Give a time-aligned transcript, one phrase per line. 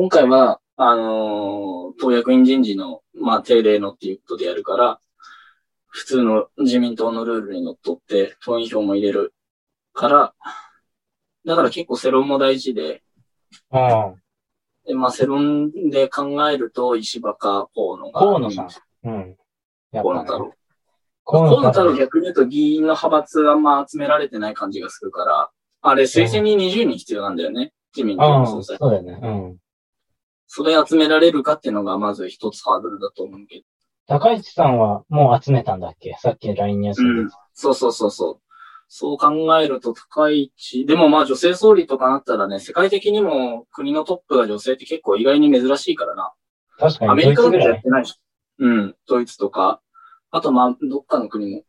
[0.00, 4.98] 今回は、あのー党役員人事の、まあ、定例のっていうことでやるから、
[5.88, 9.34] 普通の自民党のルールにのっとって、党員票も入れる
[9.92, 10.34] から、
[11.44, 13.02] だから結構世論も大事で、
[13.72, 14.14] うん。
[14.86, 18.20] でまあ、世論で考えると、石破か河野が。
[18.20, 18.68] 河野さん。
[19.04, 19.36] うん。
[19.92, 20.54] 河野太郎。
[21.26, 25.50] 河河野太郎ね逆に言うと議員の派閥あんま集められてない感じがするから、
[25.82, 27.74] あれ推薦に20人必要なんだよね。
[27.94, 28.78] 自民党うん、の総裁。
[28.78, 29.18] そうだよね。
[29.22, 29.56] うん。
[30.52, 33.64] それ集められるかっていうのがまず一つハードルだと思うけど。
[34.08, 36.16] 高市さんはもう集めたんだっけ？
[36.18, 37.34] さっき LINE ニュースうんで。
[37.54, 38.40] そうそうそうそう。
[38.88, 46.32] そう考えると高市、でもまあ女性総理とかなったらね、世界的にも国のトップが女性って結構意外に珍しいからな。
[46.80, 47.74] 確かに、アメリカだとドイツぐらい。
[47.74, 48.20] やってないし。
[48.58, 49.80] うん、ドイツとか。
[50.32, 51.62] あとまあ、どっかの国も。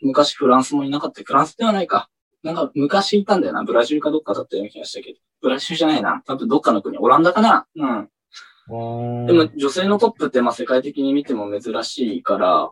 [0.00, 1.22] 昔フランスもいなかった。
[1.24, 2.08] フランスではないか。
[2.42, 3.62] なんか昔いたんだよな。
[3.64, 5.18] ブラジルかどっかだったような気がしたけど。
[5.40, 6.22] ブラジルじゃないな。
[6.26, 6.98] 多分どっかの国。
[6.98, 9.26] オランダかなうん。
[9.26, 12.70] でも女性のトップってまあ世界的に見ても珍しいから、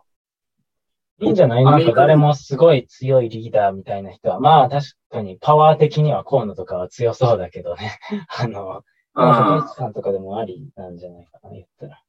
[1.19, 1.63] いいんじゃない？
[1.65, 7.99] なんか誰もすごい強いリーダーみたいな人は、まあ確かにパワー的には河野とかは強そうだけどね。
[8.39, 12.01] あの、まあ、高市さんとかでもありなんじゃないかな、言ったら。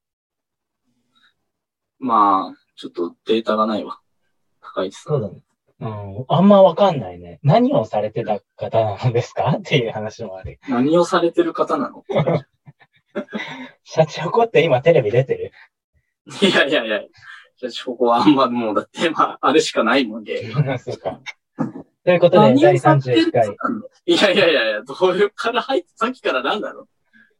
[1.99, 4.01] まあ、ちょっとデータがないわ。
[4.61, 5.13] 高市さん。
[5.15, 5.43] そうだね。
[5.83, 7.41] うん、あんまわかんないね。
[7.43, 9.57] 何をされてた方なんですか？
[9.59, 10.59] っていう話もある。
[10.69, 12.05] 何をされてる方なの？
[13.85, 15.53] シャチホコって今テレビ出てる？
[16.41, 17.01] いやいやいや。
[17.57, 20.51] じゃあ、ここはあんまもう、だって、まあ、あれしかないもんで。
[20.79, 21.21] そうか。
[22.05, 23.49] ということで、何第をされてる31回。
[24.07, 26.87] いやいやいやいや、どういうから入って、さっきから何なの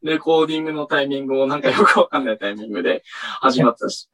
[0.03, 3.03] レコーディングのタイミングもなんかよくわかんないタイミングで
[3.41, 4.09] 始まったし。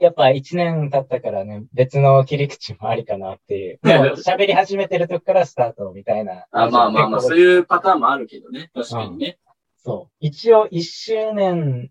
[0.00, 3.80] やっぱ1年経ったからね、別の切り口もありかなっていう。
[3.82, 6.44] 喋り始めてる時からスタートみたいな。
[6.50, 8.70] あまあまあまあ、そういうパターンもあるけどね。
[8.74, 9.38] 確かにね。
[9.78, 10.14] そう。
[10.20, 11.90] 一応1周年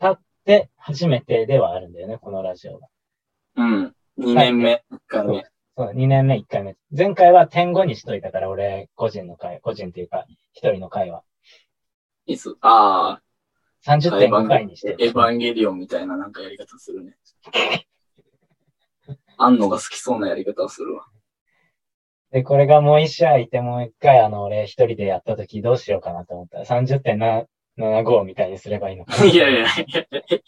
[0.00, 2.88] 経って初めてではあるんだよね、このラジオが。
[3.56, 3.94] うん。
[4.18, 5.46] 2年目、1回目。
[5.76, 6.76] そう、2年目、1回目。
[6.96, 11.22] 前回は点5にしといたから、俺、個人の回、個人っていうか、一人の回は。
[12.24, 12.56] いつ？
[12.60, 13.22] ああ、
[13.86, 14.96] 30点5回にして。
[14.98, 17.16] エヴァンゲリオンみたいななんかやり方するね。
[19.38, 21.06] あんのが好きそうなやり方をするわ。
[22.32, 29.24] で、これがもう一試合いて、もう一回、あの、俺一人でやった時どうしようかなと思ったら、30.75みたいにすればいいのかな。
[29.30, 29.68] いやいやいや。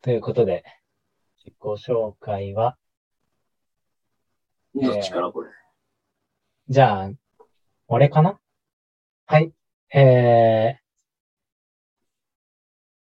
[0.00, 0.64] ということで、
[1.44, 2.78] 自己紹介は、
[4.74, 5.50] どっちからこれ？
[6.68, 7.10] じゃあ、
[7.88, 8.38] 俺かな？
[9.26, 9.52] はい。
[9.92, 10.87] えー、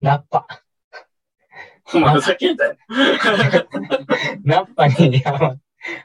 [0.05, 0.47] ナッパ。
[1.95, 2.77] お前ふざけんだよ。
[4.45, 5.23] ナッパに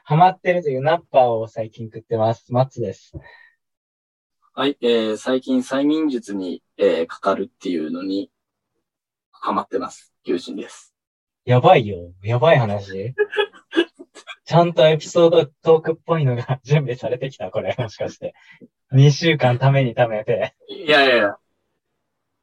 [0.04, 2.50] ハマってるというナッパを最近食ってます。
[2.50, 3.12] マッツです。
[4.54, 8.30] はい、えー、最近催眠術に、えー、かかるっていうのに、
[9.32, 10.14] ハマってます。
[10.24, 10.94] 友人です。
[11.44, 12.14] やばいよ。
[12.22, 13.14] やばい話。
[14.46, 17.76] ちゃんとエピソードトークっぽいのが準備されてきた、これ。
[17.76, 18.34] もしかして。
[18.92, 20.54] 2週間ためにためて。
[20.68, 21.36] いやいやいや。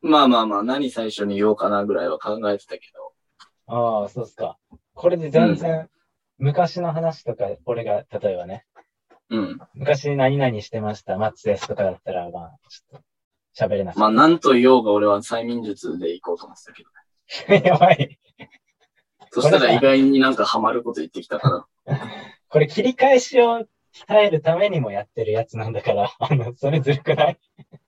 [0.07, 3.13] まあまあまあ、何最初に言おうかなぐらいは考えてたけど。
[3.67, 4.57] ああ、そうっすか。
[4.93, 5.89] これで全然、
[6.37, 8.65] 昔の話とか、俺が、例えばね、
[9.29, 9.59] うん。
[9.73, 16.89] 昔何々してました、マッツですとかだったら、まあ、ちょっと、喋れなかっまあ、なんと言おうが俺は催眠術で行こうと思ってたけど。
[17.61, 17.67] た。
[17.69, 18.17] やばい。
[19.31, 21.97] そしたら意外になんかハマること言ってきたから。
[22.49, 27.39] これ切り返しを鍛えるためにもやってるやつなんだから、あの、それずるくない？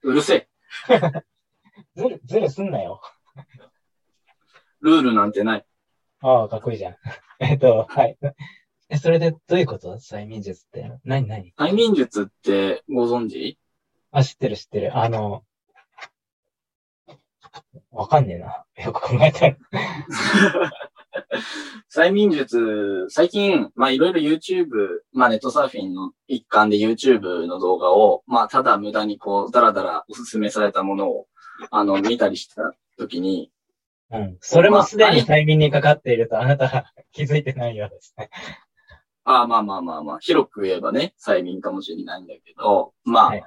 [0.02, 0.48] うるせえ。
[1.96, 3.00] ずる、ずるすんなよ。
[4.80, 5.64] ルールなんてない。
[6.20, 6.96] ああ、かっこいいじゃん。
[7.40, 8.16] えっと、はい。
[8.88, 9.96] え、それでどういうこと？
[9.96, 10.92] 催眠術って。
[11.04, 11.52] 何何？
[11.58, 13.58] 催眠術ってご存知？
[14.10, 14.96] あ、知ってる知ってる。
[14.96, 15.44] あの、
[17.90, 18.64] わかんねえな。
[18.84, 19.56] よく考えたら。
[21.92, 24.68] 催眠術、最近、まあいろいろ YouTube、
[25.12, 31.26] まあネットサーフィンの一環で YouTube の動画を、まあただ無駄にこう、だらだらおすすめされたものを、
[31.70, 33.50] あの、見たりした時に、
[34.10, 34.38] うん。
[34.40, 38.30] それもすでに催眠にかかっているとあなたは 気づいてないようですね。
[39.24, 43.44] ああまあまあまあまあ、広く言えばね、催眠かもしれないんだけど、まあ、はい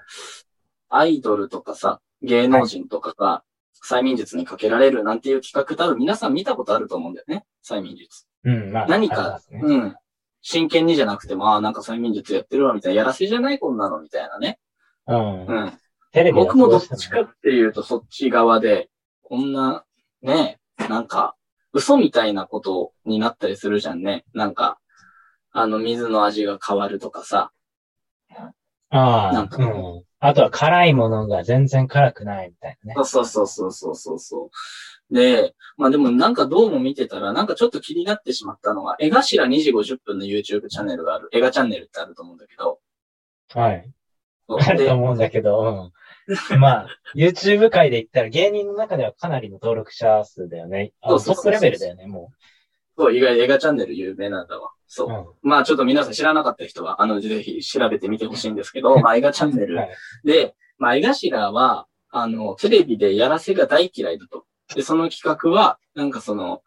[0.95, 3.43] アイドルとかさ、芸能人とかが
[3.83, 8.27] 催眠術にかけられるなんていう企画多分皆さん見たことあると思うんだよね、催眠術。
[8.43, 8.87] うん、まあ。
[8.87, 9.95] 何か、すねうん。
[10.43, 14.59] 真剣にじゃなくても、ああ、なんか催眠術やってるわ、みたいな、やらせじゃないこんなの、みたいなね。
[15.07, 15.45] うん。
[15.47, 15.79] うん。
[16.13, 18.89] テレビ僕もどっちかっていうと、そっち側で、
[19.23, 19.83] こんな、
[20.21, 21.35] ね、なんか、
[21.73, 24.23] 嘘みたいなことになったりするじゃんね。
[24.33, 24.79] なんか、
[25.51, 27.51] あの、水の味が変わるとかさ。
[28.91, 30.03] ああ、なんかうん。
[30.19, 33.03] あとは辛いものが全然辛くないみたいなね。
[33.03, 34.51] そうそうそうそうそうそ
[35.09, 35.13] う。
[35.13, 41.29] で、まあでもなんかどうも見てたら、なんかちょっと気になってしまったのが、絵頭2時50分の YouTube チャンネルがある。
[41.33, 42.79] 映画チャンネルってあると思うんだけど。
[43.55, 43.91] はい。
[44.47, 45.91] あるでと思うんだけど、うん。
[46.59, 50.93] まあ、YouTube 界で言ったら芸人の中ではかなりの登録者数だよね。
[51.01, 52.31] あそうそうそうそうトップレベルだよね、も
[52.97, 54.71] そう、意外に映画チャンネル有名なんだわ。
[54.87, 55.47] そうう。。
[55.47, 59.89] まあちょっと皆さん知らなかった人は、あの、ぜひ調べてみてほしいんですけど、 まあ映画チャンネルはい。
[60.23, 64.45] で、まあ、江頭は、あの、テレビでやらせが大嫌いだと。
[64.75, 66.61] で、その企画は、なんかその、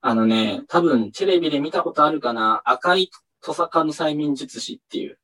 [0.00, 3.10] あのね、多分テレビで見たことあるかな、赤い
[3.42, 5.18] トサカの催眠術師っていう。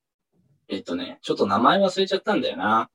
[0.68, 2.90] えっとね、ちょっと名前忘れちゃったんだよな。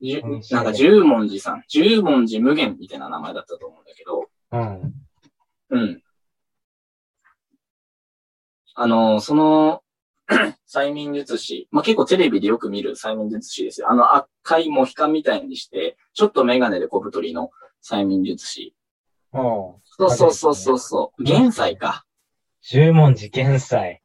[0.00, 4.92] じゅうんなんか十文字さん、十文字無限みたいな名前だったと思うんだけど、うん。
[5.70, 6.02] うん。
[8.74, 9.82] あの、その、
[10.68, 11.68] 催眠術師。
[11.70, 13.90] まあ、結構テレビでよく見る催眠術師ですよ。
[13.90, 17.50] あの赤いモヒカンみたいにして、ちょっとメガネで小太りの
[17.82, 18.74] 催眠術師。
[19.32, 19.40] うん。
[19.42, 21.22] そうそうそうそうそう。
[21.22, 22.04] 現在か。
[22.60, 24.02] 十文字現在。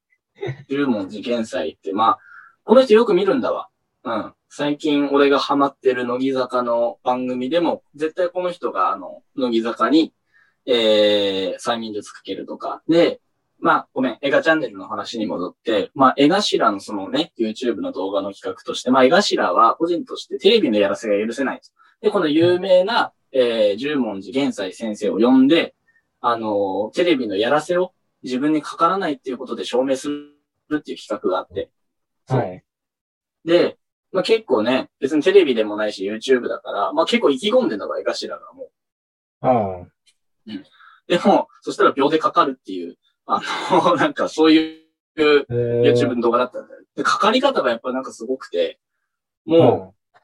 [0.70, 2.20] 十文字現在って、まあ、
[2.64, 3.70] この人よく見るんだわ。
[4.04, 4.34] うん。
[4.56, 10.14] 最近俺がハマってる乃木坂の番組でも、絶対この人があの、乃木坂に、
[10.68, 12.84] えー、催眠術かけるとか。
[12.88, 13.20] で、
[13.58, 21.70] まあ、ごめん、映画チャンネルの話に戻って、まあ、絵頭のそのね、YouTube の動画の企画として、まあ、絵頭は個人としてテレビのやらせが許せないと。
[22.02, 25.74] で、この有名な、えー、十文字玄斎先生を呼んで、
[26.22, 27.92] あのーテレビのやらせを
[28.22, 30.36] 自分にかからないっていうことで証明する
[30.76, 31.72] っていう企画があって。
[32.28, 32.64] はい。
[33.46, 33.80] で、
[34.14, 38.70] まあ、結構ね、別にテレビでもないし YouTube だから、まあ、結構意気込んでんだわ、絵頭がもう。
[40.48, 40.64] うん。
[41.08, 44.84] でも、そしたら秒でかかるっていう、あの、 なんかそういう
[45.16, 46.82] えー YouTube の動画だったんだよ。
[46.96, 48.80] で、かかり方がやっぱなんかすごくて、
[49.46, 50.18] もう、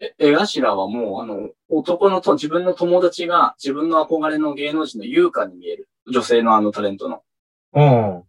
[0.00, 5.88] え絵頭はもう、あの、男のと、自分の友達が自分の憧れの芸能人の優香に見える。
[6.10, 7.22] 女性のあのタレントの。
[7.74, 8.24] うん。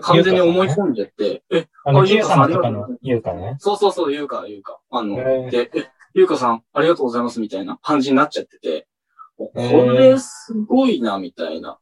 [0.00, 3.56] 完全に思い込んじゃって、え、あの、あキューさんとかの言うかね。
[3.58, 4.78] そうそうそう、優香、優香。
[4.90, 5.50] あの、へー。
[5.50, 8.86] で、え、優香さん、ありがとうございます、みたいな感じになっちゃってて、
[9.36, 11.78] これすごいな、みたいな。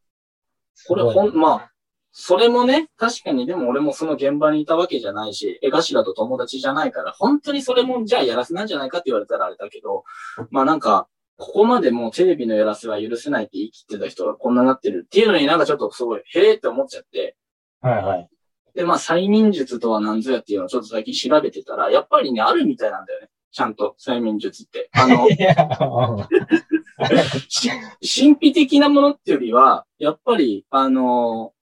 [0.88, 1.72] これほん、まあ、
[2.10, 10.04] それもね、確かにでも俺もその現場にいたわけじゃないし、絵頭と友達じゃないから、本当にそれもじゃあやらせなんじゃないかって言われたらあれだけど、
[10.50, 17.36] まあなんか、ここまでもうテレビのやらせは許せないって言い切ってた人がこんななってるっていうのになんかちょっとすごい、へーって思っちゃって、
[17.82, 18.28] はいはい。
[18.74, 23.28] で、まあ催眠術とは何ぞやっていうのをちょっと最近調べてたら、やっぱりね、あるみたいなんだよね。
[23.50, 24.88] ちゃんと催眠術って。
[24.92, 25.28] あの、
[28.00, 31.52] 神秘的なものっていうよりは、やっぱり、あの、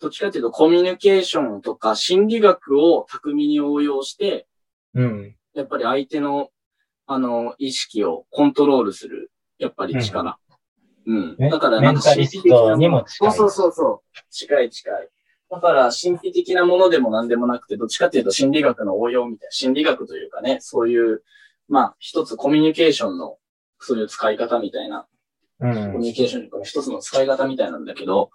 [0.00, 4.46] どっちかっていうとコミュニケーションとか心理学を巧みに応用して、
[4.94, 5.36] うん。
[5.54, 6.50] やっぱり相手の、
[7.06, 10.38] あの、意識をコントロールする、やっぱり力。
[11.06, 11.36] うん。
[11.38, 14.18] ねだからなんかメンタリストにもそうそうそう。
[14.30, 15.08] 近い近い。
[15.50, 21.22] だから神秘的なものでも何でもなくて、どっちかっていうと心理学の応用みたいな、心理学というかね、そういう、
[21.68, 23.38] まあ、一つコミュニケーションの、
[23.80, 25.06] そういう使い方みたいな、
[25.60, 28.30] うんコミュニケーションの一つの使い方みたいなんだけど、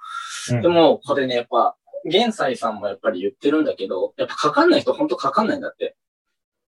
[0.52, 1.76] うんでも、これね、やっぱ、
[2.06, 5.96] 玄斎さんもやっぱり言ってるんだけど、やっぱかかんない人ほんとかかんないんだって。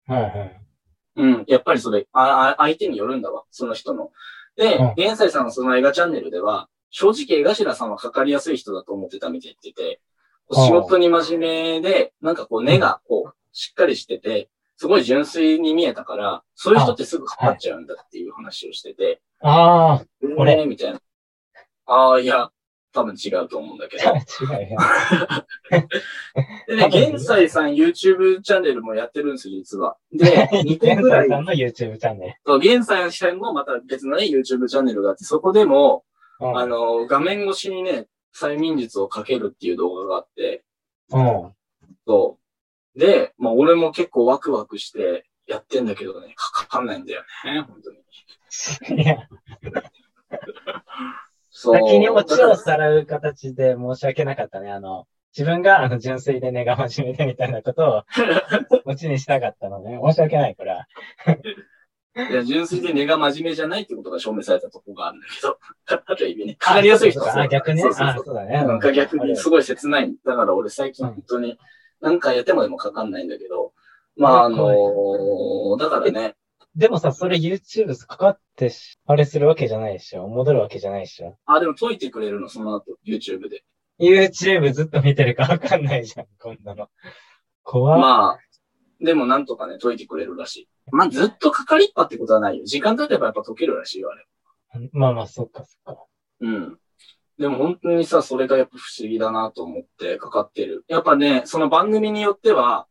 [0.07, 0.61] はいはい。
[1.17, 1.43] うん。
[1.47, 4.11] やっぱりそれ、ああ相手によるんだわ、その人の。
[4.55, 10.01] でうん、さんのその映画チャンネルでは、正直江頭さんはかかりやすい人だと思ってたみたいって言ってて、
[10.51, 20.05] 仕事に真面目で、なんかこう根がこう、しっかりしてて、すごい純粋に見えたから、そういう人ってすぐかかっちゃうんだっていう話をしてて、ああ、
[20.37, 20.99] 俺えーみたいな。
[21.85, 22.49] ああ、いや、
[22.91, 24.03] 多分違うと思うんだけど。
[24.53, 24.77] 違うよ。
[26.67, 29.97] でね、玄斎さん YouTube チャンネルもやってるんですよ、実は。
[30.11, 30.25] で、
[30.63, 31.29] 2個現ぐらい。
[31.29, 36.03] 在さんの YouTube チャンネそう、玄斎さんもまた別のね、YouTube チャンネルがあって、そこでも、
[36.39, 40.63] あの、画面越しにね、催眠術をかけるっていう動画があって、
[41.11, 41.53] うん。
[42.05, 42.39] そ
[42.95, 42.99] う。
[42.99, 49.01] で、まあ俺も結構ワクワクしてやってんだけどね、かかんないんだよね、本当に。
[49.01, 49.17] いや、
[51.49, 51.75] そう。
[51.75, 54.71] 先にオチをさらう形で申し訳なかったね。
[54.71, 58.03] あの、自分があの純粋で根が真面目でみたいなことを
[58.85, 59.99] オチにしたかったのね。
[60.01, 60.87] 申し訳ない、これは。
[62.17, 65.59] いや、純粋で根が真面目じゃないってことが証明されたとこがあるんだけど、
[66.05, 67.81] ある意味ね、かかりやすい人はそうだあ、逆ね。
[67.81, 68.53] あ、そうそうそうだね。
[68.63, 69.51] なんか逆にすい。
[69.51, 70.13] ごい切ない。
[70.25, 71.57] だから俺最近うん本当に
[72.01, 73.73] 何回やってもでもかかんないんだけど、
[74.15, 76.35] まああのーだからね、
[76.75, 80.27] でもさ、それ YouTube かかってし、あれするわけじゃないでしょ。
[80.27, 81.37] 戻るわけじゃないでしょ。
[81.45, 83.63] あ、でも解いてくれるの、その後、YouTube で。
[83.99, 86.89] YouTube ずっと見てるかわかんないじゃん、こんなの。
[87.63, 87.99] 怖っ。
[87.99, 88.39] まあ、
[89.01, 90.69] でもなんとかね、解いてくれるらしい。
[90.91, 92.65] まあ、ずっとかかりっぱってことはないよ。
[92.65, 94.89] 時間経てばやっぱ解けるらしいよ、あれ。
[94.93, 96.03] まあまあ、そっかそっか。
[96.41, 96.79] うん。
[97.37, 100.85] でも本当にさ、それがやっぱ不思議だなと思ってかかってる。
[100.87, 102.87] やっぱね、その番組によっては、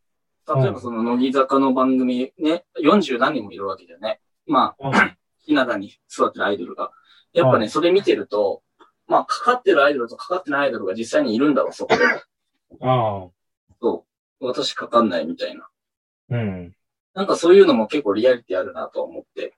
[0.46, 4.20] 例えばその乃木坂の番組ね、40何人もいるわけだよね。
[4.46, 6.90] まあ、うん ひな壇に座ってるアイドルが。
[7.32, 8.62] やっぱね、うんそれ見てると、
[9.06, 12.04] まあ、かかってるアイドルとかかってないアイドルが実際にいるんだわ、そこで
[12.80, 13.30] も。
[13.30, 13.30] あ
[13.80, 14.06] そ
[14.40, 14.46] う。
[14.46, 15.68] 私かかんないみたいな。
[16.31, 16.35] あ。
[16.35, 16.75] うん。
[17.14, 19.54] なんかそういうのも結構リアリティあるなと思って。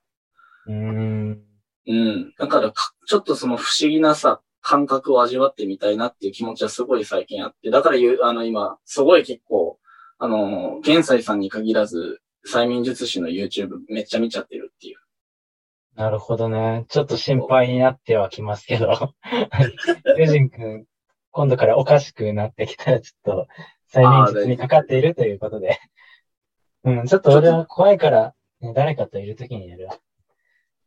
[0.67, 1.43] うーん。
[1.87, 2.33] うん。
[2.37, 9.79] だからか、ちょっとその不思議なさ、感覚を味わってみたいなっていう気持ちはすごい最近あって、だから言う、あの今、すごい結構、
[10.19, 14.97] あの、玄斎さんに限らず、催眠術師の YouTube めっちゃ見ちゃってるっていう。
[15.95, 16.85] なるほどね。
[16.89, 19.13] ちょっと心配になってはきますけど。
[20.17, 20.85] ユジン君、
[21.31, 23.47] 今度からおかしくなってきたら、ちょっと、
[23.91, 25.79] 催眠術にかかっているということで。
[26.83, 29.97] うん、ちょっと俺は怖いから、ね誰かといるときにやるわ。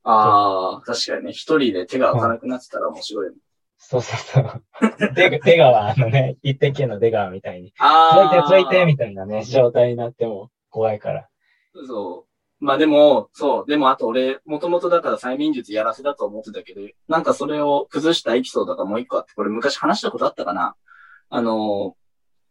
[0.03, 3.37] ああ、確かにね、一人で手が開かなくなってたら面白い、ね。
[3.79, 4.63] そうそうそう。
[5.15, 7.73] 出出川、あのね、一滴系の出川みたいに。
[7.79, 8.47] ああ。
[8.47, 11.29] ついてついてみたいなね、状態になっても怖いから。
[11.87, 12.27] そ
[12.61, 12.65] う。
[12.65, 13.67] まあでも、そう。
[13.67, 20.77] でもあと俺、もともとだから催眠術やらせだと思ってたけど、なんかそれを崩したエピソードがもう一個あって、これ昔話したことあったかな？
[21.31, 21.97] あの、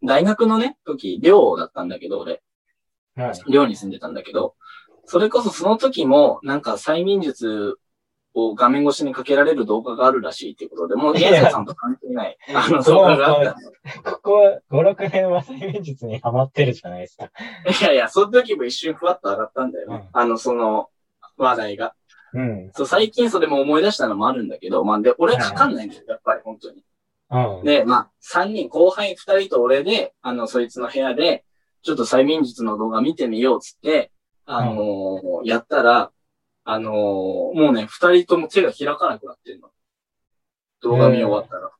[0.02, 2.42] 大学のね、時、寮だったんだけど、俺、はい。
[3.48, 4.54] 寮に住んでたんだけど、
[5.04, 7.78] それこそその時も、なんか催眠術
[8.34, 13.56] を画面越しにかけられる動画があるらしいっていうことで、もう、いやゲンさんと関係ない、 あの動画があった
[14.04, 14.12] の。
[14.12, 17.24] ここ5、6年は催眠術にハマってるじゃないですか。
[17.24, 20.08] いやいや、その時も一瞬ふわっと上がったんだよね。
[20.12, 20.88] あの、その、
[21.36, 21.94] 話題が。
[22.34, 22.70] うん。
[22.72, 26.84] そう、最近それも思い出したのもあるんだけど、まあ、で、俺かかんないんだよ、やっぱり、本当に。
[27.30, 27.64] うん。
[27.64, 31.44] で、まあ、三人、後輩二人と俺で、あの、そいつの部屋で、
[31.82, 34.10] ちょっと催眠術の動画見てみようっつって、
[34.46, 36.10] あのーやったら、
[36.64, 39.70] あのーもうね、二人とも手が開かなくなってんの。
[40.82, 41.70] 動画見終わったら。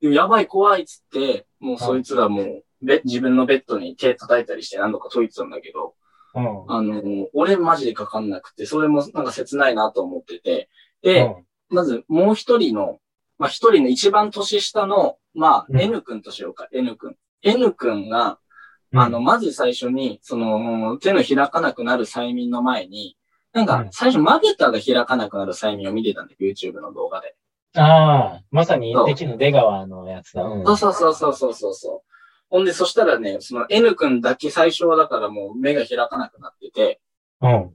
[0.00, 5.94] でもやばい、怖いっつって、もうそいつらもう、ベ自分のベッドに手叩いたりして何度か解いてたんだけど、
[6.34, 6.64] うん。
[6.68, 10.68] あのー俺マジでかかんなくて、それもなんか切ないなと思ってて、
[11.02, 11.34] で、
[11.68, 12.98] まず、もう一人の、
[13.38, 17.16] まあ、一人の一番年下の、まあ、うん N 君としようか、N 君。
[17.42, 18.36] N 君が、うん
[18.92, 23.16] あの、、まず最初に、その、手の開かなくなる催眠の前に、
[23.52, 27.34] なんかう、ん最初、まぶたが開かなくなる催眠を見てたんだよ、YouTube の動画で。
[27.76, 30.42] ああ、まさに一滴の出川のやつだ。
[30.42, 30.64] うん。
[30.64, 32.10] そうそうそうそうそうそうそう。
[32.48, 37.00] ほんで、そしたらね、その N 君だけ最初はだからもう目が開かなくなってて、
[37.40, 37.70] うん。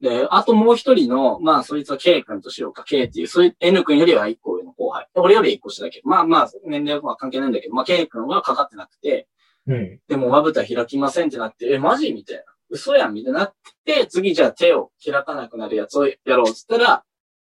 [0.00, 5.08] で、あともう一人の、まあ、そいつは K 君としようか、K っていう、そういう N 君よりは一個上の後輩。
[5.14, 9.28] 俺より一個下だけど、まあまあ、年齢は関係ないんだけど、まあ、K 君はかかってなくて、
[9.68, 10.00] うん。
[10.08, 12.42] でもまぶた開きませんってなって、え、マジみたいな。
[12.70, 17.04] 嘘やんみたいになって、次じゃあ手を開かなくなるやつをやろうっつったら、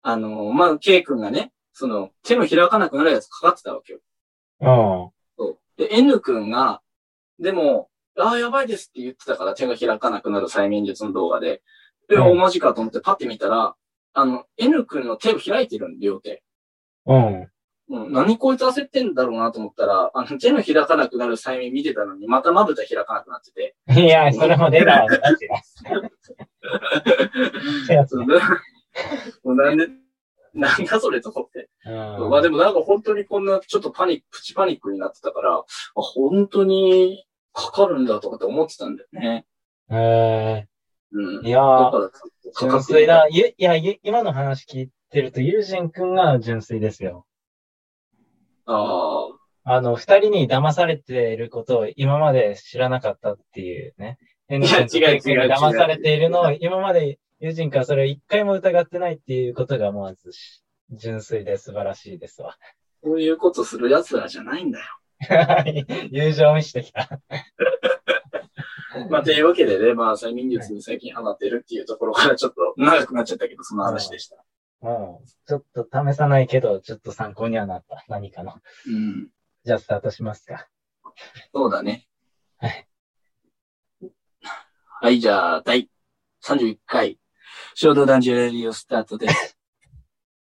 [0.02, 4.00] あのまあ、K 君がね、その、手の開かなくなるやつかかってたわけよ。
[4.62, 4.68] うん。
[5.38, 5.60] そう。
[5.78, 6.82] で、N 君が、
[7.40, 11.64] でも、ああ、やばいですって言ってたから手が開かなくなる催眠術の動画で、
[12.12, 13.76] え、うんおマジかと思ってパッて見たら、
[14.14, 16.44] あの、N 君の手を開いてるんだよ、手。
[17.06, 17.48] うん。
[17.90, 23.76] うん、何こいつ焦ってんだろうなと思ったら、あの、手の開かなくなる催眠見てたのに、またまぶた開かなくなってて。
[24.02, 25.06] いや、それも出川
[29.44, 29.88] もうなんで、
[30.54, 31.70] なんだそれと思って。
[31.86, 31.90] う
[32.28, 35.64] んまあでもなんか本当にこんなちょっとパニック、プチパニックになってたから、あ
[35.96, 39.46] 本当にかかるんだとかって思ってたんだよね。
[39.90, 40.68] え
[41.12, 41.40] うん。
[41.42, 42.20] ー、いやだー、から、か
[42.68, 43.28] か純粋だ。
[43.30, 47.26] ゆいや、ゆ今の話聞いてると、ユージン君が純粋ですよ。
[48.66, 49.30] あ
[49.66, 54.18] あの、二人に騙されていることを今まで知らなかったっていうね。
[54.50, 60.32] やエンジンと違う違う騙されているのを今までユージンからそれを一回も疑ってないっていうことがまず
[60.92, 62.52] 純粋で素晴らしいですわ。
[62.52, 62.58] あ、
[63.04, 64.86] そういうことする奴らじゃないんだよ。
[66.12, 67.08] 友情を見せてきた。
[69.10, 74.43] まあ、というわけでね、まあ、催眠術に最近ハマってるっていうところからちょっと長くなっちゃったけど、その話でした。
[74.84, 78.04] もう、ちょっと試さないけど、ちょっと参考にはなった。
[78.10, 78.56] 何かの。
[78.86, 79.30] うん。
[79.64, 80.68] じゃあスタートしますか。
[81.54, 82.06] そうだね。
[82.58, 82.88] はい。
[85.02, 85.90] はい、じゃあ、第
[86.44, 87.18] 31回、
[87.76, 89.58] 衝動男児レディオスタートです。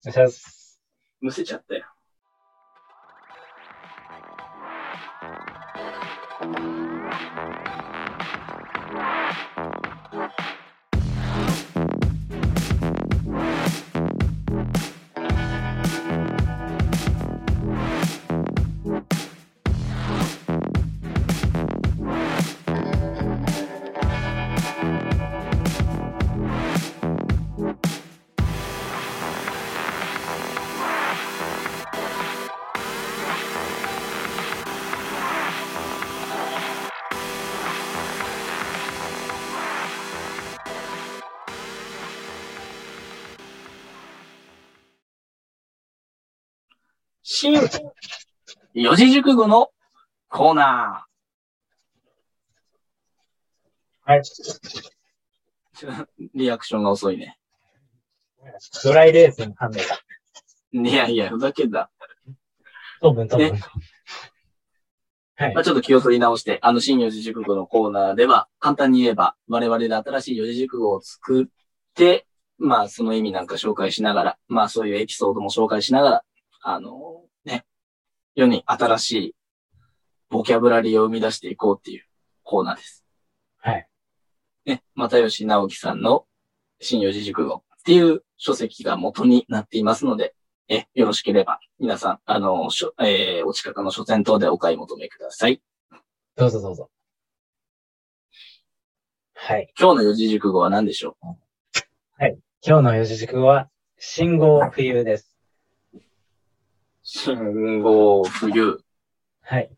[0.08, 0.82] お願いします。
[1.20, 1.86] むせちゃったよ。
[47.42, 47.56] 新
[48.76, 49.70] 四字熟語の
[50.30, 51.08] コーナ
[54.04, 54.20] はい。
[54.20, 56.06] ー。
[56.36, 57.40] リアクションが遅いね。
[58.84, 59.98] ドライレーズンハンデが。
[60.88, 61.90] いやいや、ふざけんな。
[63.02, 63.50] 糖分、糖分。
[65.36, 65.64] はいまあ、。
[65.64, 71.48] ちょっと気を取り直して、あの新四字熟語のコーナーでは、簡単に言えば、我々で新しい四字熟語を作っ
[71.96, 72.28] て、
[72.60, 76.24] まあ、その意味なんか紹介しながら、まあ、そういうエピソードも紹介しながら、
[76.62, 77.66] あの、ね、
[78.36, 79.36] 世に新しい
[80.30, 82.06] ボキャブラリーを生み出していこうっていう
[82.44, 83.04] コーナーです。
[83.58, 83.88] はい。
[84.66, 86.26] ね、又吉直樹さんの
[86.80, 90.36] 新四字熟語っていう書籍が元になっていますので、
[90.68, 95.62] え、よろしければ、皆さん、あの、しょえーお近くの書店等でお買い求めください。
[96.36, 96.90] どうぞどうぞ。
[99.34, 99.74] はい。
[99.78, 101.18] 今日の四字熟語は何でしょ
[102.66, 105.31] 今日の四字熟語は、信号冬です。
[107.04, 108.84] う信号、冬、
[109.42, 109.72] はい。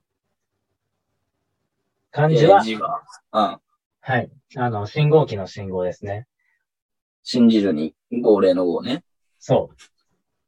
[2.12, 3.02] 漢字は、えー字は、
[3.32, 3.60] うん。
[4.02, 4.30] はい。
[4.58, 6.28] あの、信号機の信号ですね。
[7.24, 9.04] 信じるに、号令の号ね。
[9.40, 9.76] そう。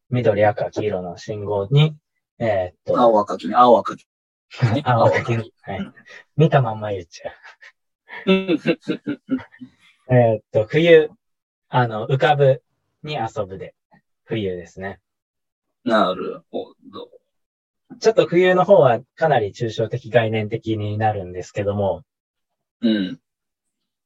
[0.10, 1.96] 緑、赤、黄色の信号に、
[2.40, 4.06] えーっと、青赤きね、青赤き。
[4.74, 5.46] ね 青赤黄色。
[5.62, 5.92] はい。
[6.36, 7.34] 見たまんま言っちゃう。
[10.14, 11.10] えーっと、冬、
[11.70, 12.62] あの、浮かぶ
[13.02, 13.74] に遊ぶで、
[14.26, 15.00] 冬ですね。
[15.86, 17.10] なるほど。
[18.00, 22.04] ちょっと冬の方はかなり抽象的概念的になるんですけども、
[22.82, 23.20] うん。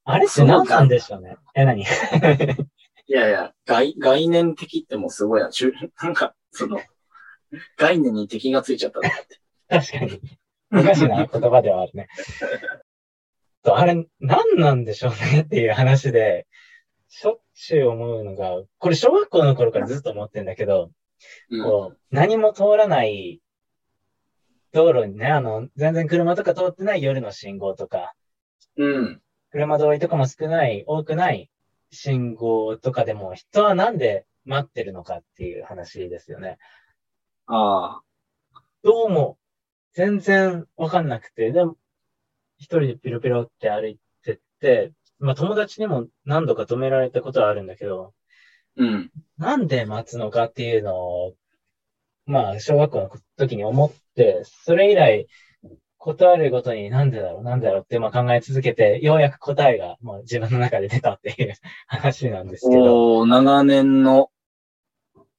[0.04, 1.38] あれって何なんでしょうね。
[1.56, 1.82] え、何？
[3.08, 5.50] いやいや、概、概念的ってもうすごいな。
[5.50, 6.80] ちゅなんか、その、
[7.78, 9.40] 概念に敵がついちゃったのかって。
[9.68, 10.22] 確かに。
[10.72, 12.08] おかしな言葉ではあるね。
[13.64, 16.46] とあれ、何なんでしょうねっていう話で、
[17.08, 20.92] しょっちゅう思うのが、これ小学校の頃からずっと思ってんだけど、うん。
[21.64, 23.42] こう、何も通らない
[24.72, 28.14] 道路にね、あの、全然車とか通ってない夜の信号とか、
[28.78, 29.22] うん。
[29.52, 31.50] 車通りとかも少ない、多くない
[31.92, 36.58] 信号とかでも、人はなんで待ってるのかっていう話ですよね。
[37.48, 38.02] ああ。
[38.84, 39.38] どうも、
[39.94, 41.76] 全然わかんなくて、でも、
[42.58, 48.14] 一人でピロピロって歩いてって、まあ友達にも何度か止められたことはあるんだけど、
[48.80, 49.12] うん。
[49.38, 51.36] なんで待つのかっていうのを、
[52.26, 55.28] まあ小学校の時に思って、それ以来、
[55.98, 61.54] ことあるごとになんでだろう、なんでだろうってまあ考え続けて、ようやく答えがもう自分の中で出たっていう
[61.88, 64.32] 話なんですけど、長年の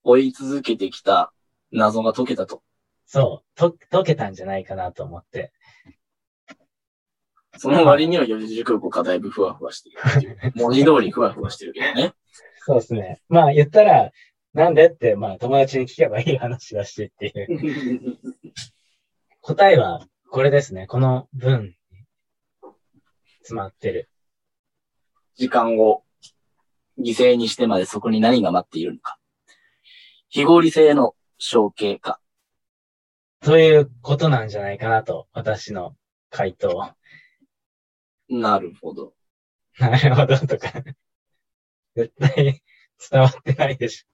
[0.04, 1.32] 追い続けてきた
[1.72, 2.62] 謎が解けたと。
[3.06, 5.50] そう、と、解けたんじゃないかなと思って。
[7.56, 10.52] その割には四字熟語がだいぶふわふわしてるっていう。
[10.56, 12.14] 文字通りふわふわしてるけどね。
[12.62, 13.20] そうですね。
[13.28, 14.10] まあ言ったら、
[14.52, 18.18] なんでって、まあ友達に聞けばいい話だしっていう。
[19.40, 20.86] 答えはこれですね。
[20.86, 21.74] この文に
[23.38, 24.10] 詰まってる。
[25.36, 26.04] 時間を
[26.98, 29.18] 犠牲にしてまでそこに何が待っているのか。
[30.28, 32.20] 非合理性の象形化。
[33.40, 35.96] ということなんじゃないかなと、私の
[36.28, 36.94] 回答。
[38.28, 39.14] なるほど。
[39.78, 40.84] なるほどとか。
[42.00, 42.62] 絶対
[43.10, 44.06] 伝わってないでし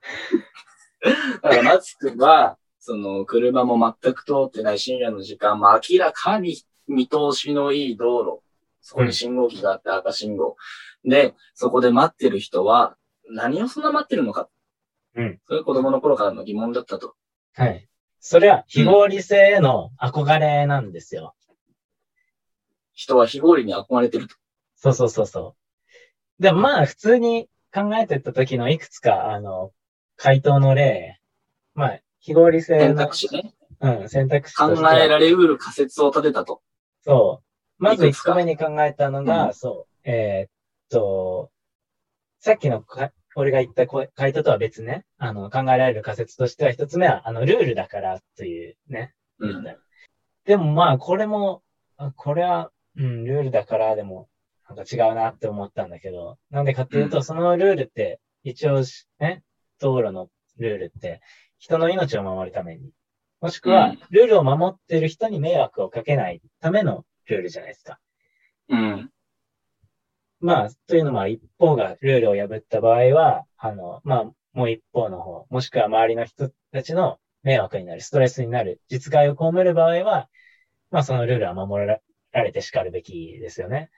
[1.43, 8.43] だから、マツクは、その、車も全く通ってない深夜の時間、まあ、明らかに見通しのいい道路。
[8.81, 10.57] そこに信号機があって赤信号。
[11.05, 12.97] で、そこで待ってる人は、
[13.29, 14.49] 何をそんな待ってるのか。
[15.17, 15.41] うん。
[15.47, 17.09] それ子供の頃からの疑問だったと。
[17.09, 17.15] ょ。
[17.55, 17.89] はい。
[18.21, 21.35] それは非合理性への憧れなんですよ。
[22.93, 24.37] 人は非合理に憧れてると。
[24.77, 25.57] そうそうそうそ
[26.39, 26.43] う。
[26.43, 29.71] でもまあ普通に考えてった時のいくつか、あの、
[30.17, 31.21] 回答の例、
[31.75, 33.53] まあ、非合理性選の、択肢ね。
[33.81, 36.63] うん、選択肢考としてはえられうる仮説を立てたと。
[37.03, 37.83] そう。
[37.83, 40.51] まずいくつか一個目に考えたのが、うんそう、えーっ
[40.91, 41.51] と、
[42.41, 49.13] さっきのか俺が言ったこ回答とは別ね、あの、考えられる仮説としては一つ目は、あの、ルールだからというね。
[49.39, 49.65] うん。
[50.47, 51.63] でもまあ、これも、
[51.99, 54.29] あこれは、うん、ルールだからでも、
[54.69, 59.43] なんか違うなって思ったんだけど、なんでかっていうと、うんそのルールって、一応し、ね、
[59.81, 61.21] 道路のルールって、
[61.59, 62.91] 人の命を守るために、
[63.41, 67.99] もしくはうん、ルールを守ってる人に迷惑をかけないためのルールじゃないですか。
[68.69, 69.11] うん。
[70.41, 80.29] まあ、というのは一方がルールを破った場合は、あの、まあ、もう一方の方、もしくは周りの人たちの迷惑になる、ストレスになる、実害を被る場合は、
[80.91, 82.01] まあ、そのルールは守ら
[82.43, 83.91] れて叱るべきですよね。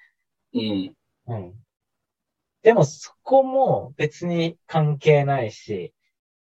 [0.54, 0.94] うん。
[1.26, 1.54] うん。
[2.62, 5.92] でも、そこも別に関係ないし、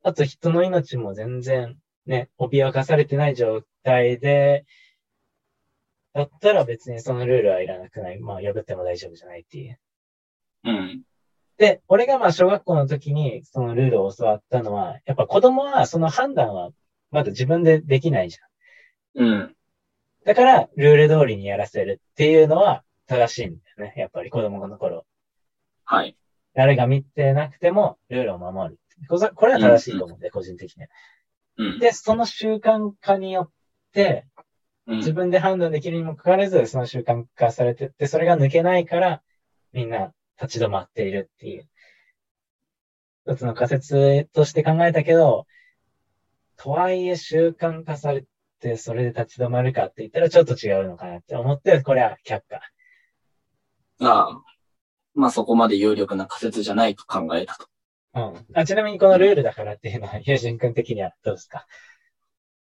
[0.04, 4.66] あと人の命も全然ね、脅かされてない状態で、
[6.14, 8.20] だったら別にそのルールはいらなくない。
[8.20, 9.80] まあ、破っても大丈夫じゃないっていう。
[10.64, 11.02] うん。
[11.58, 16.70] で、俺がまあ小学校の時にそのルールを教わったのは、やっぱ子供はその判断は
[17.12, 19.26] まだ自分でできないじゃん。
[19.26, 19.56] うん。
[20.24, 23.94] だから、ルール通りにやらせるっていうのは正しいんだよね。
[23.98, 25.06] やっぱり子供の頃。
[25.84, 26.18] はい。
[26.54, 28.80] 誰が見てなくてもルールを守る。
[29.10, 30.90] これは正しいと思うんで、うん、個人的には。
[31.58, 31.80] うん。
[31.80, 33.50] で、その習慣化によっ
[33.94, 34.26] て、
[34.88, 39.22] 自分で判断できるにもかかわらず、その習慣化されてって、それが抜けないから、
[39.74, 41.68] みんな立ち止まっているっていう。
[43.28, 45.48] 一つの仮説として考えたけど、
[46.58, 48.26] とはいえ習慣化され
[48.60, 52.62] て、それで立ち止まるかって言ったらちょっと違うのかなって思って、これは却下。
[54.02, 54.42] ああ。
[55.14, 57.68] まあそこまで有力な仮説じゃないと考えたと。
[58.16, 58.46] うん。
[58.54, 61.66] あちなみにこのルールだからっていうのは、友人君的にはどうですか？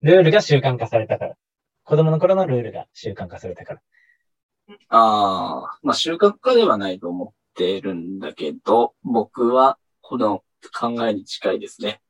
[0.03, 1.37] ルールが習慣化されたから。
[1.85, 3.81] 子供の頃のルールが習慣化されたから。
[4.89, 10.43] ああ、まあ習慣化ではないと思ってるんだけど、僕はこの
[10.79, 12.01] 考えに近いですね。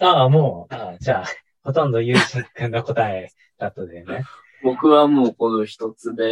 [0.00, 1.26] ああ、もう、ああじゃあ、
[1.62, 4.24] ほとんど友人君の答えだったでね。
[4.62, 6.24] 僕はもうこの一つ目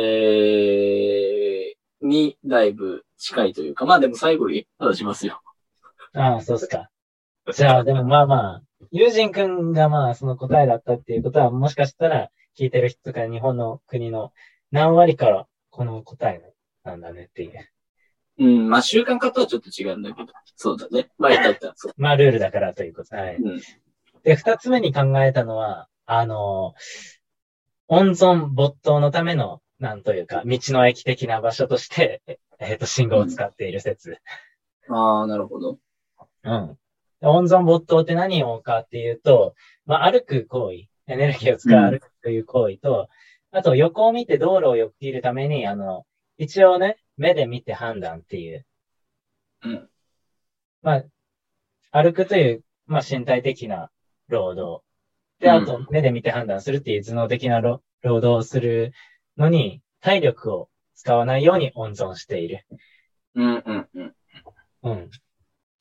[2.07, 5.41] にだいぶ近いというか、まあでも最後に話しますよ。
[6.13, 6.91] ああ、そうっすか。
[7.53, 14.33] じゃあ、でもまあまあ、友人くんがまあその答えだったっていうことは、もしかしたら聞いてる人とか日本の国の
[14.71, 16.41] 何割からこの答え
[16.85, 17.53] なんだねっていう。
[18.39, 20.33] うん、まあ習慣化とはちょっと違うんだけど。
[20.57, 21.11] そうだね。
[21.19, 21.93] まあ言ったったそう。
[21.99, 23.17] まあルールだからということ。
[23.17, 23.37] はい。
[23.37, 23.61] うん、
[24.23, 26.75] で、二つ目に考えたのは、あの、
[27.89, 32.23] 温存没頭のための、なんというか、道の駅的な場所として、
[32.59, 34.19] えっ、ー、と、信号を使っている説。
[34.89, 35.79] うん、ああ、なるほど。
[36.45, 36.79] うん。
[37.21, 39.55] 温存没頭って何をかっていうと、
[39.87, 43.09] まあ、歩く行為、エネルギーを使う歩くという行為と、
[43.53, 46.07] うん、あと横を見て道路をよく切るために、あの、
[46.37, 48.67] 一応ね、目で見て判断っていう。
[49.63, 49.91] うん。
[50.83, 51.03] ま
[51.93, 53.91] あ、歩くという、まあ、身体的な
[54.29, 54.85] 労働。
[55.41, 58.93] で、あと、目で見て判断するっていう頭脳的な労働をする
[59.37, 62.67] のに、体力を使わないように温存している。
[63.35, 64.15] うんうんうん。
[64.83, 65.11] うん。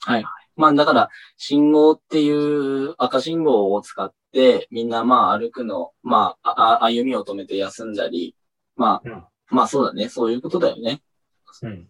[0.06, 0.26] はい。
[0.56, 8.36] まあだから、信号っていう赤信号を使って、みんなまあ歩くの、まあ、あ歩みを止めて休んだり、
[8.76, 10.10] まあ、うん、まあそうだね。
[10.10, 11.02] そういうことだよね。
[11.62, 11.88] うん。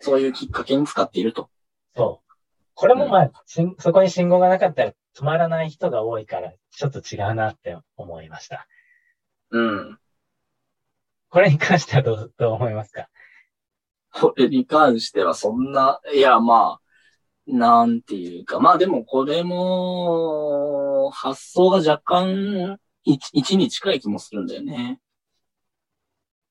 [0.00, 1.50] そういうきっかけに使っていると。
[1.96, 2.32] そう。
[2.74, 8.68] これもまあ、うん、そこに信号がなかったら止まらない人が多いから、ちょっと違うなって思いました。
[9.50, 9.98] うん。
[11.30, 13.08] これに関してはどう、どう思いますか？
[14.12, 16.82] これに関してはそんな、いやまあ、
[17.46, 25.00] なんていうか、まあでもこれも、発想が若干1、に近い気もするんだよね。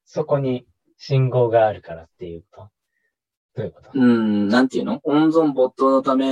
[0.05, 0.65] そこに
[0.97, 2.69] 信号があるからっていうと？
[3.55, 3.89] どういうこと？
[3.93, 5.01] うん、なんていうの？
[5.03, 6.25] 温存没頭のため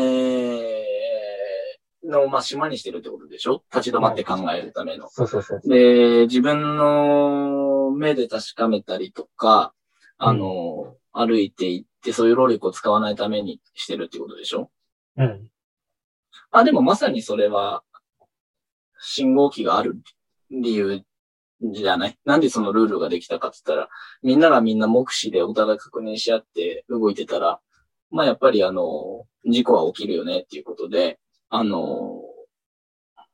[2.07, 3.63] の、まあ、島にしてるってことでしょ？
[3.73, 5.09] 立ち止まって考えるための。
[5.09, 9.73] そうそうそうで、自分の目で確かめたりとか、
[10.17, 14.69] あの、うん、歩いていって、そういう労力を使わないためにしてるってことでしょ？
[15.17, 15.49] うん。
[16.51, 17.83] あ、でもまさにそれは、
[18.99, 19.97] 信号機がある
[20.49, 21.01] 理由
[21.61, 22.17] じゃない？
[22.25, 23.89] なんでそのルールができたかって言ったら、
[24.23, 27.59] みんながみんな目視でお互い確認し合って動いてたら、
[28.11, 32.21] まあやっぱりあの、事故は起きるよねっていうことで、あの、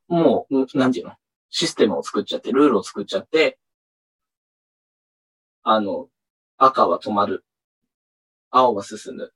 [0.07, 1.13] もう、なんていうの？
[1.49, 3.57] システムを作っちゃって、ルールを作っちゃって、
[5.63, 6.07] あの、
[6.57, 7.43] 赤は止まる。
[8.49, 9.33] 青は進む。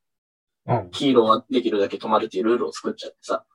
[0.67, 3.45] うん、黄色はできるだけ止まるっていうルールを作っちゃってさ。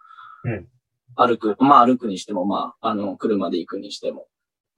[0.45, 0.69] うん。
[1.17, 1.57] 歩く。
[1.59, 4.29] まあ歩くにしても、まあ、あの、車で行くにしても。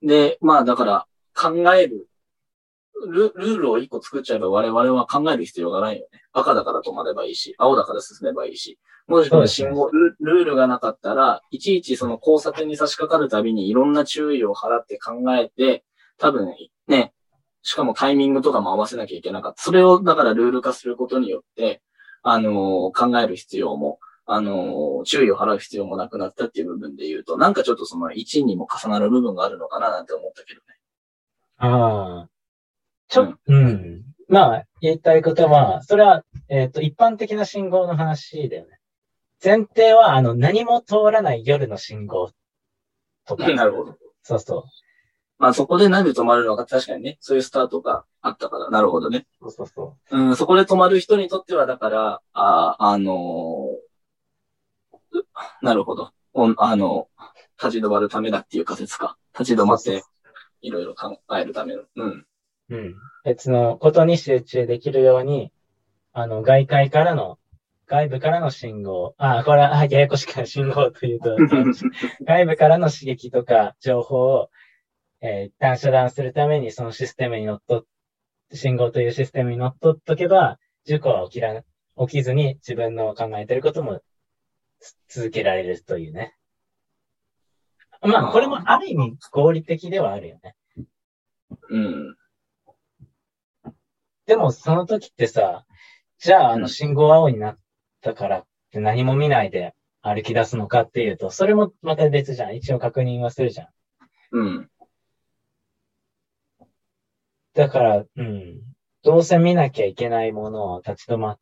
[0.03, 2.09] で、まあだから考える
[3.07, 6.23] ル、ルールを一個作っちゃえば我々は考える必要がないよね。
[6.33, 8.79] 赤だから止まればいいし、青だから進めばいいし。
[9.07, 15.85] もしくは信号、ルールがなかったら、いちいちその交差点に差し掛かるたびにいろんな注意を払って考えて、
[16.19, 16.55] 多分
[16.87, 17.13] ね、
[17.63, 19.63] しかもタイミングとかも合わせなきゃいけなかった。
[19.63, 21.83] それをだからルール化することによって、
[22.23, 30.67] あのー、考える必要も、あのー、注意を払う必要もなくなったっていう部分で言うと、なんかちょっとその1にも重なる部分があるのかななんて思ったけどね。
[31.59, 32.32] ああ。
[33.12, 34.03] ちょ、うん、うん。
[34.27, 38.79] まあ、言いたいことは、それは、えっ、ー、と、一般的な信号の話だよね。
[39.44, 42.31] 前提は、あの、何も通らない夜の信号
[43.27, 43.46] とか。
[43.55, 43.98] なるほど。
[44.22, 44.64] そうそう。
[45.37, 49.27] まあそこでなんで止まるのか確かにね、そういうスタートがあったから、なるほどね。
[49.40, 50.18] そうそうそう。
[50.18, 55.22] うん、そこで止まる人にとっては、だから、あ、あのー、
[55.61, 56.12] なるほど。
[56.33, 57.09] おあの、
[57.62, 59.18] 立ち止まるためだっていう仮説か。
[59.38, 60.05] 立ち止まって、
[60.62, 61.83] いろいろ考えるための。
[61.96, 62.27] うん。
[62.70, 62.94] うん。
[63.25, 65.53] 別のことに集中できるように、
[66.12, 67.38] あの、外界からの、
[67.87, 71.37] 外部からの信号、あ、これは、あややこしくない信号というと、
[72.25, 74.51] 外部からの刺激とか情報を、
[75.20, 77.85] えー一旦遮断するためにそのシステムに乗っ取っ、
[78.57, 84.01] 信号というシステムに乗っ取っとけば、事故は起きら、起きずに自分の考えてることも
[84.81, 86.35] つ続けられるというね。
[88.01, 90.57] まあ、これもある意味合理的ではあるよね。
[91.70, 92.16] うん。
[94.27, 95.65] でも、その時ってさ、
[96.19, 97.59] じゃあ、あの、うん信号青になっ
[98.01, 102.57] たからって何も見ないで歩き出すのかっていうと、それもまた別じゃん。
[102.57, 103.69] 一応確認はするじゃん。
[104.33, 104.71] うん。
[107.55, 108.61] だから、うん。
[109.03, 111.39] どうせ見なきゃいけないものを立ち止まっ、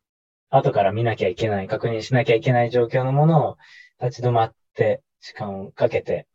[0.49, 3.57] 後から見なきゃいけない、確認しなきゃいけない状況のものを
[4.01, 6.27] 立ち止まって、時間をかけて、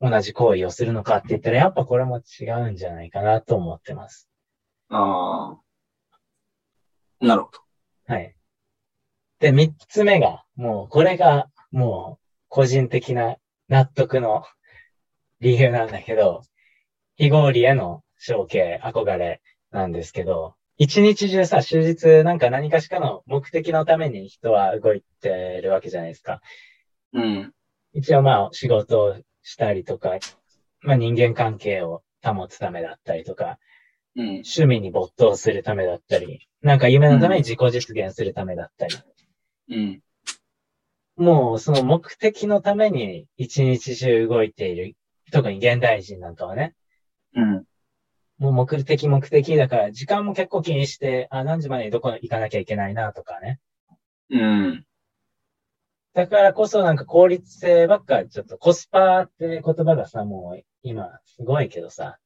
[0.00, 4.28] 同じ行為をするのかって言ったら、やっぱこれも違うんじゃないかなと思ってます。
[4.88, 5.69] ああ。
[7.20, 7.60] なるほど。
[8.06, 8.34] はい。
[9.40, 13.36] で、三つ目が、もう、これが、もう、個人的な
[13.68, 14.44] 納得の
[15.40, 16.42] 理由なんだけど、
[17.16, 26.40] 非合理への承継、憧れなんですけど、一日中さ、終日なんか何かしかの目的のために人は動いてるわけじゃないですか。
[27.12, 27.52] うん。
[27.92, 30.18] 一応まあ仕事をしたりとか、
[30.80, 33.58] まあ人間関係を保つためだったりとか、
[34.16, 34.26] うん。
[34.26, 38.96] 趣味に没頭するためだったり、なんか夢のために自己実現するためだったり、
[39.70, 40.02] うん。
[41.16, 44.96] もうその目的のために一日中動いている、
[45.32, 46.74] 特に現代人なんかはね、
[47.34, 47.64] うん。
[48.38, 53.60] もう目的目的だから時間も結構気にして、あ、何時までにどこ行かなきゃいけないなとかね。
[54.30, 54.84] うん。
[56.14, 62.18] だからこそなんか効率性ばっか、ちょっとコスパって言葉がさ、もう今すごいけどさ、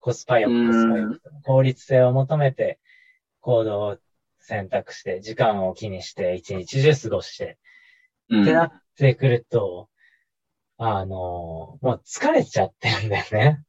[0.00, 1.20] コスパよくコスパよく。
[1.44, 2.78] 効率性を求めて
[3.40, 3.96] 行動を
[4.38, 7.58] 選択して、時間を気にして一日中過ごして、
[8.28, 8.42] うん。
[8.42, 9.88] ってなってくると、
[10.78, 13.62] あの、もう疲れちゃってるんだよね。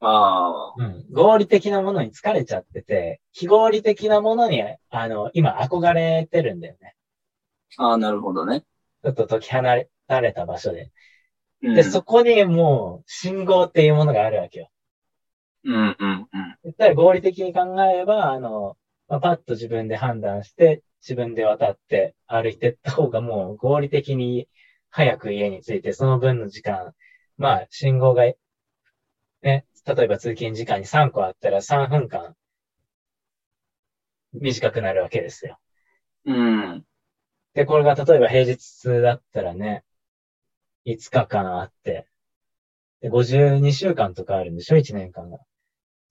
[0.00, 0.74] ああ。
[0.76, 1.06] うん。
[1.10, 6.94] 合理的なものに疲れちゃってて、非合理的なものに、あの、今憧れてるんだよね。
[7.76, 8.62] ああ、なるほどね。
[9.02, 9.60] ちょっと解き放
[10.08, 10.90] たれた場所で。
[11.62, 11.74] うん。
[11.74, 14.70] で、そこにもう、信号っていうものがあるわけよ。
[15.66, 16.56] うん、うん、うん。
[16.62, 18.76] 言ったら合理的に考えれば、あの、
[19.08, 24.48] まあ、パッと自分で判断して、自分で渡って歩いてった方がもう合理的に
[24.90, 26.94] 早く家に着いて、その分の時間、
[27.36, 28.36] まあ、信号が、ね、
[29.42, 32.34] 例えば通勤時間に3個あったら3分間
[34.32, 35.58] 短くなるわけですよ。
[36.26, 36.84] うん。
[37.54, 39.82] で、これが例えば平日だったらね、
[40.84, 42.06] 5日間あって、
[43.00, 45.38] で、52週間とかあるんでしょ ?1 年間が。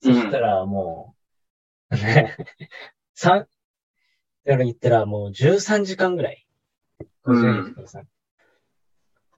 [0.02, 1.14] そしたらも
[1.90, 2.36] う、ね、
[3.14, 6.42] 三、だから言ったらもう13時間ぐらい。
[6.42, 6.46] うん
[7.26, 8.02] 52時間さ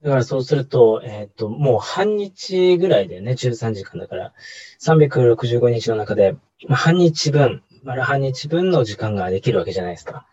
[0.01, 4.33] だからそうすると、えっ、と、もう半日ぐらいだよね、13時間だから。
[4.79, 10.25] 365日の中で、まあ半日分、丸半日分の時間ができるわけじゃないですか。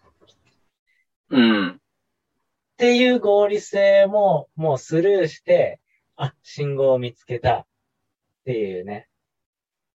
[1.31, 1.69] うん。
[1.71, 1.79] っ
[2.77, 5.81] ていう合理性ももうスルーして、
[6.15, 7.67] あ、信号を見つけたっ
[8.45, 9.09] ていうね。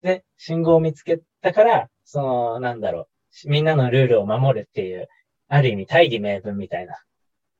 [0.02, 3.08] で、信号を見つけたから、その、なんだろ
[3.44, 5.08] う、みんなのルールを守るっていう、
[5.48, 6.96] ある意味大義名分みたいな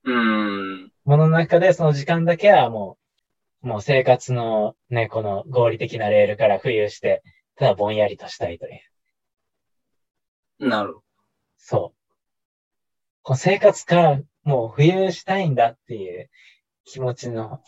[0.05, 0.93] うん。
[1.05, 2.99] ものの中でその時間だけはも
[3.63, 7.23] う、もう生活のね、この合理的なレールから浮遊して、
[7.57, 8.71] ただぼんやりとしたいとい
[10.61, 10.69] う。
[10.69, 11.03] なるほ
[11.59, 12.01] そう。
[13.23, 16.31] こう生活からもう浮遊したいんだっていう
[16.85, 17.61] 気持ちの、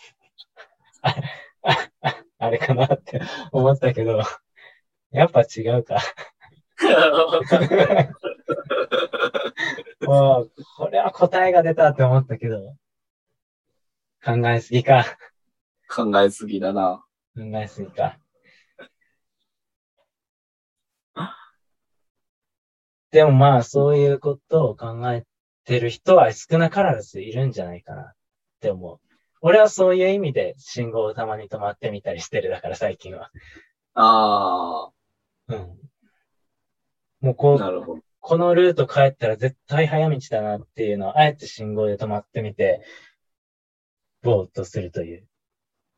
[1.02, 1.14] あ、
[1.62, 3.20] あ、ああれかなって
[3.52, 4.22] 思ったけど、
[5.12, 5.98] やっぱ違うか。
[10.00, 12.76] もう、これは答えが出たって思ったけど、
[14.24, 15.04] 考えすぎか。
[15.88, 16.10] ど。
[16.10, 17.04] 考えすぎだな。
[17.36, 18.18] 考えすぎか。
[23.10, 25.26] でもまあ、そういうことを考え
[25.64, 28.14] てる人は少なからずいるんじゃないかなっ
[28.60, 29.00] て思う。
[29.42, 33.30] 俺はそういう意味で信号をたまに止まってみたりしてるだから最近は。
[33.94, 34.90] あ
[35.56, 35.78] うん。
[37.20, 38.02] もうこあ、う、なるほど。
[38.20, 42.82] このルート帰ったら絶対早道だなっていうのをあえて信号で止まってみて、
[44.22, 45.26] ぼーっとするという。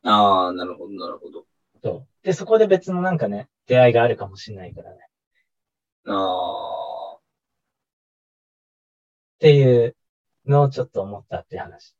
[0.03, 1.45] ああ、なるほど、なるほど。
[1.83, 2.07] そう。
[2.23, 4.97] で、そこで別のなんかね、出会いがあるかもしれないからね。
[6.07, 7.21] あっ
[9.39, 9.95] ていう
[10.45, 11.95] のをちょっと思ったっていう話。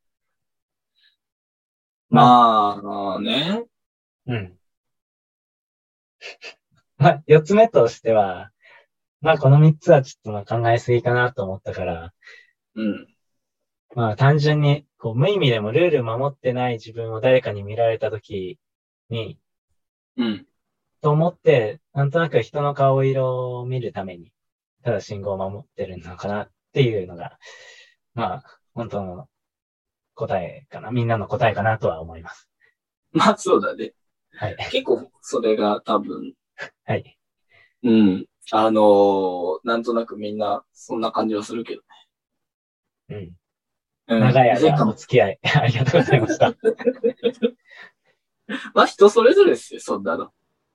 [2.10, 2.82] ま
[3.16, 3.66] あね。
[4.28, 4.58] うん。
[7.06, 8.50] まあ、四つ目としては、
[9.22, 12.14] まあ、この三つはちょっとまあ考えすぎかなと思ったから、
[12.74, 13.08] うん。
[13.94, 18.58] まあ、単純に、こう、無意味でもルール守ってない自分を誰かに見られたとき
[19.10, 19.38] に、
[20.18, 20.48] うん。
[21.02, 24.32] と思って、なんとなく人の顔色を見るために、
[24.84, 27.38] ただ信号を守ってるのかなっていうのが、
[28.16, 29.28] まあ、本当の
[30.16, 30.90] 答えかな。
[30.90, 32.50] みんなの答えかなとは思います。
[33.12, 33.94] まあそうだね。
[34.32, 34.58] はい。
[34.72, 36.34] 結構それが多分、
[36.86, 37.18] はい。
[37.84, 38.26] うん。
[38.52, 41.82] あのーなんとなくみんなそんな感じはするけど
[43.10, 43.18] うん。
[43.18, 43.32] ね。
[44.08, 44.20] うん。
[44.20, 46.54] 長い間お付き合い、 ありがとうございました。
[48.74, 50.32] まあ人それぞれですよ、そんなの。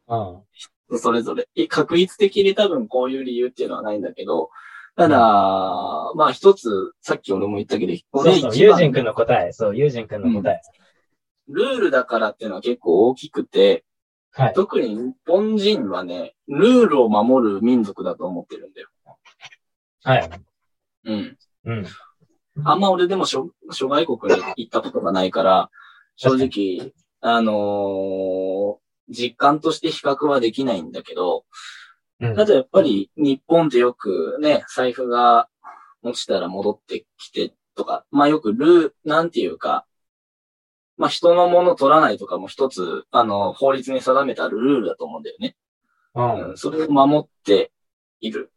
[0.08, 0.42] うん。
[0.52, 1.48] 人それぞれ。
[1.54, 4.50] い確率的に多分こういう理由っていうのはないんだけど、
[4.96, 5.18] ただ、
[6.16, 10.60] まあ一つ、さっき俺も言ったけど、そうそう、ユージン君の答え、そう、ユージン君の答え。
[11.48, 13.84] ルールだからっていうのは結構大きくて、
[14.32, 14.52] はい。
[14.54, 18.88] 特に日本人はね、ルールを守る民族だと思ってるんだよ。
[20.04, 20.30] はい。
[21.04, 21.38] うん。
[21.64, 21.86] うん。
[22.64, 25.70] あんま俺でも諸諸外国に行ったことがないから、
[26.16, 28.80] 正直、あのー
[29.12, 31.44] 実感として比較はできないんだけど、
[32.20, 32.36] うん。
[32.36, 35.48] ただやっぱり日本ってよくね、財布が
[36.02, 39.84] 落ちたら戻ってきてとか、まあよくルー、なんていうか、
[41.00, 45.56] まあ人のもの取らないとかも一つ、あの、法律に定めたルールだと思うんだよね。
[46.14, 47.72] うんうん、それを守って
[48.20, 48.52] いる。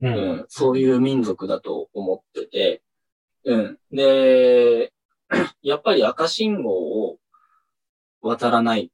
[0.00, 0.08] う。
[0.08, 2.82] うんん、そういう民族だと思ってて、
[3.44, 3.78] うん。
[3.92, 4.94] で、
[5.60, 7.18] やっぱり赤信号を
[8.22, 8.90] 渡らない。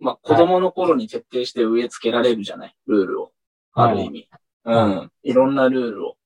[0.00, 3.32] まあ、子供の頃に徹底して植え付けられるじゃないルールを。
[3.74, 4.28] ある意味。
[4.64, 5.12] うん。
[5.22, 6.16] いろんなルールを。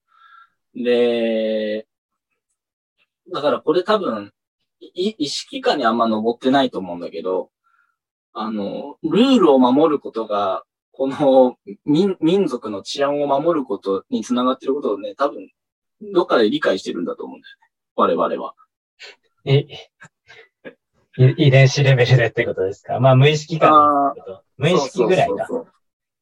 [0.73, 1.89] で、
[3.33, 4.31] だからこれ多分、い
[4.95, 7.51] 意識下にあんま登ってないと思うんだけど、
[8.33, 15.51] あの、ルールを守ることが、この民民族の治安を守ることにつながってることをね、多分、
[16.13, 17.71] どっかで理解してるんだと思うんだよね。
[17.97, 18.55] 我々は。
[19.45, 19.67] い、
[21.19, 23.01] い遺伝子レベルでってことですか？
[23.01, 24.43] まあ、無意識感ってこと。
[24.57, 25.29] 無意識ぐらいだ。
[25.29, 25.73] そうそうそう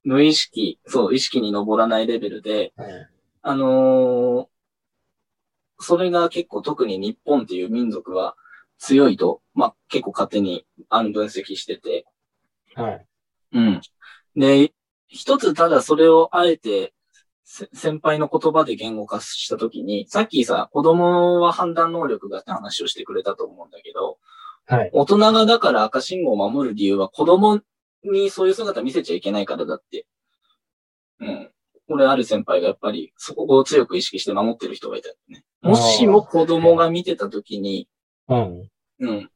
[0.04, 2.86] 無意識、そう、意識に上らないレベルで、うん
[3.42, 4.46] あのー
[5.80, 8.36] それが結構特に日本っていう民族は
[8.78, 12.04] 強いと、まあ結構勝手にあの分析してて、
[12.74, 13.06] はい。
[13.52, 13.80] うん。
[14.36, 14.72] で、
[15.06, 16.92] 一つただそれをあえて
[17.44, 24.18] せ先輩の言葉で言語化したときに、さっきさ、子供は判断能力がって話をしてくれたと思うんだけど、
[24.66, 24.90] はい。
[24.92, 27.60] 大人がだから赤信号を守る理由は子供
[28.02, 30.06] にそういう姿見せちゃいけないからだって。
[31.20, 31.50] うん。
[31.88, 35.44] 俺ある先輩がやっぱりそこを強く意識して守ってる人がいたよね。
[35.60, 37.88] もしも子供が見てた時に、
[38.28, 38.70] うん。
[39.00, 39.30] うん。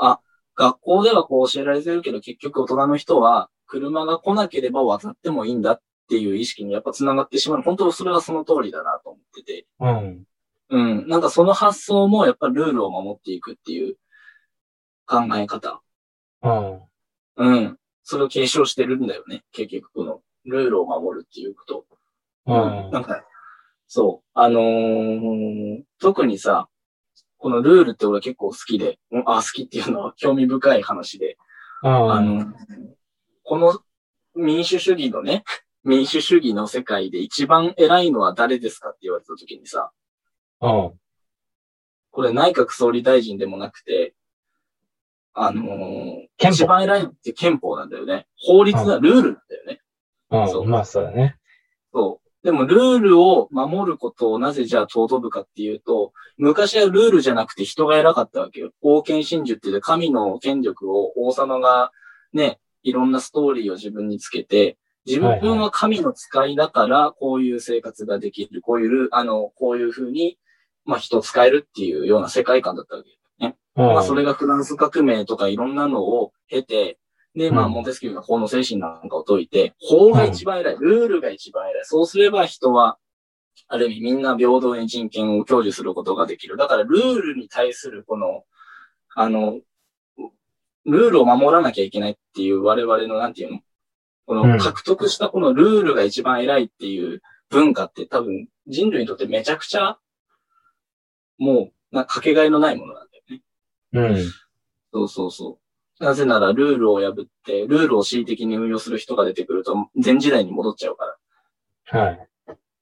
[0.00, 0.20] あ、
[0.56, 7.62] 学校ではこう教えられてるけど結局大人の人は車が来なければ渡ってもいいんだっていう意識にやっぱ繋がってしまう。
[7.62, 9.66] 本当それはその通りだなと思ってて。
[9.80, 10.24] うん。
[10.70, 11.08] うん。
[11.08, 13.96] なんかその発想もやっぱルールを守っていくっていう
[15.06, 15.82] 考え方。
[16.42, 16.80] うん。
[17.36, 17.78] うん。
[18.02, 19.42] それを継承してるんだよね。
[19.52, 21.86] 結局、この、ルールを守るっていうこと。
[22.46, 22.90] うん。
[22.90, 23.22] なんか、
[23.86, 24.28] そう。
[24.34, 26.68] あのー特にさ、
[27.42, 31.36] このルールって俺結構好きで、うんあ、好きっていうのは興味深い話で、
[31.82, 32.54] あの、
[33.42, 33.80] この
[34.36, 35.42] 民主主義のね、
[35.82, 39.90] 民主主義の世界で一番偉いのは誰ですかって言われた時にさ、
[40.60, 40.92] うん。
[42.12, 44.14] これ内閣総理大臣でもなくて、
[45.34, 48.28] あのー一番偉いって憲法なんだよね。
[48.36, 49.80] 法律だ、ルールなんだよね。
[50.48, 50.70] そううん。
[50.70, 51.38] まあ、そうだね。
[51.92, 52.21] そう。
[52.42, 58.72] でも、ルールを守ることをなぜじゃあ尊ぶかっていうと、昔はルールじゃなくて人が偉かったわけよ。
[58.80, 61.92] 王権真珠って言って神の権力を王様が
[62.32, 64.76] ね、いろんなストーリーを自分につけて、
[65.06, 68.60] 自分は神の使いだから、こういう生活ができる。
[68.60, 70.38] こういうあの、こういうふうに、
[70.84, 73.54] まあ人を使えるっていうような世界観だったわけよ。
[73.76, 73.86] うん。
[73.94, 76.98] まあそれがフランス革命とかいろんなのを経て、
[77.34, 81.84] で、まあ、うんモンテスキューが法の精神なんかを解いて、法が一番偉い、ルールが一番偉い。
[81.84, 82.98] そうすれば人は、
[83.68, 86.56] ある意味みんな平等に人権を享受することができる。
[86.56, 88.44] だからルールに対するこの、
[89.14, 89.60] あの、
[90.84, 93.58] ルールを守らなきゃいけないっていう我々のなんていうの？
[94.26, 99.98] こうんの獲得したこのルールが一番偉いっていう文化って多分人類にとってめちゃくちゃ、
[101.38, 103.42] もう、な、かけがえのないものなんだよね。
[103.92, 104.32] うん。
[104.92, 105.61] そうそうそう。
[106.02, 111.16] なぜならルールを破って、ルールを恣意的に運用する人が出てくると、前時代に戻っちゃうか
[111.92, 112.00] ら。
[112.00, 112.28] はい。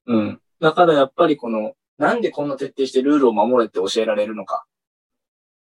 [0.07, 0.41] うん。
[0.59, 4.65] だからやっぱりこの、なんでこんな徹底してルールを守れって教えられるのか。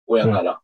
[0.07, 0.61] 親から。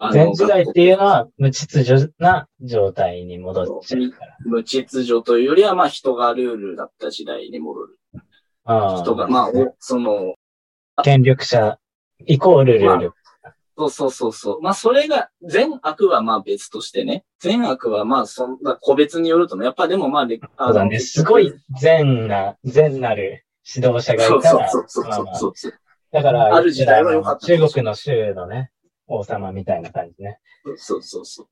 [0.00, 4.36] あの前時代っていうのは無秩序な状態に戻っちゃうから。
[4.44, 7.98] 無秩序というよりは、まあ人がルールだった時代に戻る。
[8.64, 10.36] あ人が、まあ、おその、
[10.94, 11.02] あ。
[11.02, 11.78] 権力者
[12.26, 13.12] イコールルール。
[13.78, 14.60] そうそうそうそう。
[14.60, 17.24] まあそれが、善悪はまあ別としてね。
[17.38, 19.64] 善悪はまあそんな個別によるとね。
[19.64, 20.98] やっぱでもまあで、あそうだね。
[20.98, 25.74] すごい善な、善なる指導者がそういたら、そうそうそうまあまあそうそう。
[26.10, 28.72] だから、ある時代は良かった中国の州のね、
[29.06, 30.40] 王様みたいな感じね。
[30.76, 31.48] そうそうそう。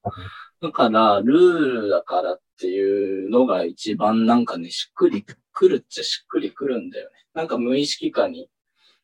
[0.61, 7.17] だから、ルールだからっていうのが一番なんかね、しっくりくるっちゃしっくりくるんだよね。
[7.35, 8.49] なんか無意識化に。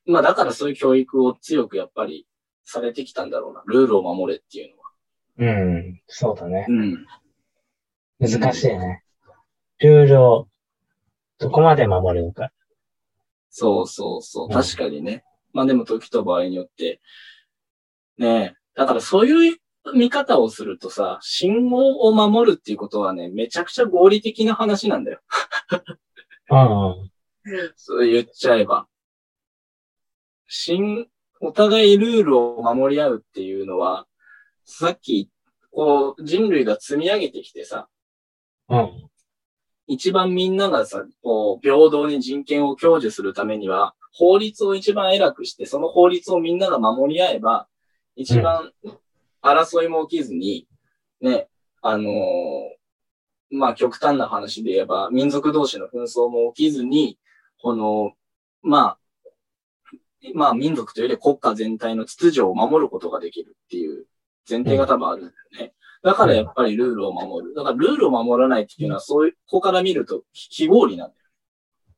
[0.07, 2.27] まあだからそういう教育を強くやっぱり
[2.64, 3.62] されてきたんだろうな。
[3.66, 5.52] ルールを守れっていうのは。
[5.54, 6.00] うん。
[6.06, 6.66] そうだね。
[6.68, 7.06] うん。
[8.20, 9.02] 難しいね。
[9.78, 10.48] ルールを
[11.38, 12.52] どこまで守るのか。
[13.50, 14.46] そうそうそう。
[14.46, 15.24] うん確かにね。
[15.52, 17.00] まあでも時と場合によって。
[18.18, 18.54] ねえ。
[18.74, 19.56] だからそういう
[19.94, 25.20] 見方をするとさ、信号を守るっていうことはね、めちゃくちゃ合理的な話なんだよ。
[26.50, 27.10] うん。
[27.76, 28.86] そう言っちゃえば。
[30.46, 31.08] 信、
[31.45, 34.07] お互いルールを守り合うっていうのは、
[34.64, 35.28] さっき、
[35.72, 37.88] こう、人類が積み上げてきてさ、
[38.68, 38.90] うん。
[39.88, 47.66] 一番みんながさ、こう、平等に人権を享受するためには、法律を一番偉くして、その法律をみんなが守り合えば、
[48.14, 48.70] 一番
[49.43, 50.68] 争いも起きずに、
[51.20, 51.49] ね、
[51.80, 52.82] あのー
[53.51, 57.18] まあ、極端な話で言えば、民族同士の紛争も起きずに、
[57.61, 58.12] この、
[58.62, 58.99] まあ、
[60.35, 64.07] まあ、民族というより国家全体の秩序を守ることができるっていう
[64.49, 65.75] 前提が多分あるんだよね。
[66.03, 67.55] だからやっぱりルールを守る。
[67.55, 71.12] だからルールを守らないっていうのは、そういう、ここから見ると非合理なん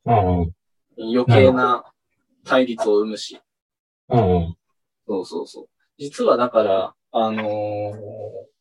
[0.06, 0.52] だよ。
[0.96, 1.16] うん。
[1.16, 1.84] 余計な
[2.44, 3.40] 対立を生むし。
[4.08, 4.56] うん。
[5.06, 5.68] そうそうそう。
[5.98, 8.54] 実はだから、あのー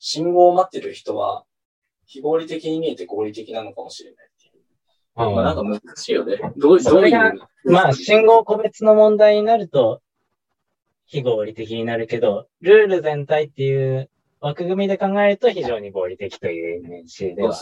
[0.00, 1.44] 信号を待ってる人は、
[2.06, 4.27] 非合理的に見えて合理的なのかもしれない。
[5.18, 6.38] まあなんか難しいよね。
[6.56, 7.40] どうどういう。
[7.64, 10.00] まあ、信号個別の問題になると、
[11.06, 14.10] 非合理的になるけど、ルール全体っていう
[14.40, 17.58] 枠組みで考えると非常に合理的というイメージでは。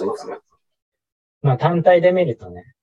[1.43, 2.75] まあ、単体で見るとね。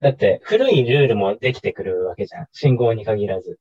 [0.00, 2.46] だって、古いルールもできてくるわけじゃん。
[2.52, 3.58] 信号に限らず。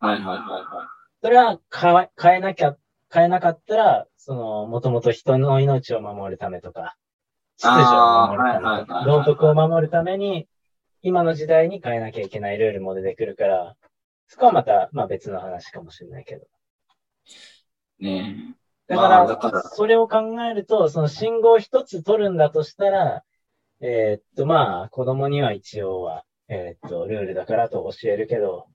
[0.00, 0.88] はいはいはいは
[1.22, 2.76] それは変え変えなきゃ、
[3.12, 6.96] 変えなかったら、その、もともと人の命を守るためとか、
[7.58, 10.48] 秩序を守るためは道徳を守るために、
[11.02, 13.76] 今の時代に変えなきゃいけないルールも出てくるから、
[14.28, 16.46] そこはまた、まあ別の話かもしれないけど。
[17.98, 18.04] い。
[18.04, 18.54] ね
[18.86, 23.22] だから、まあだからそれを考えると、その信号一つ取るんだとしたら、
[23.80, 28.66] えーっと、まあ、子供には一応は、えーっと、ルールだからと教えるけど、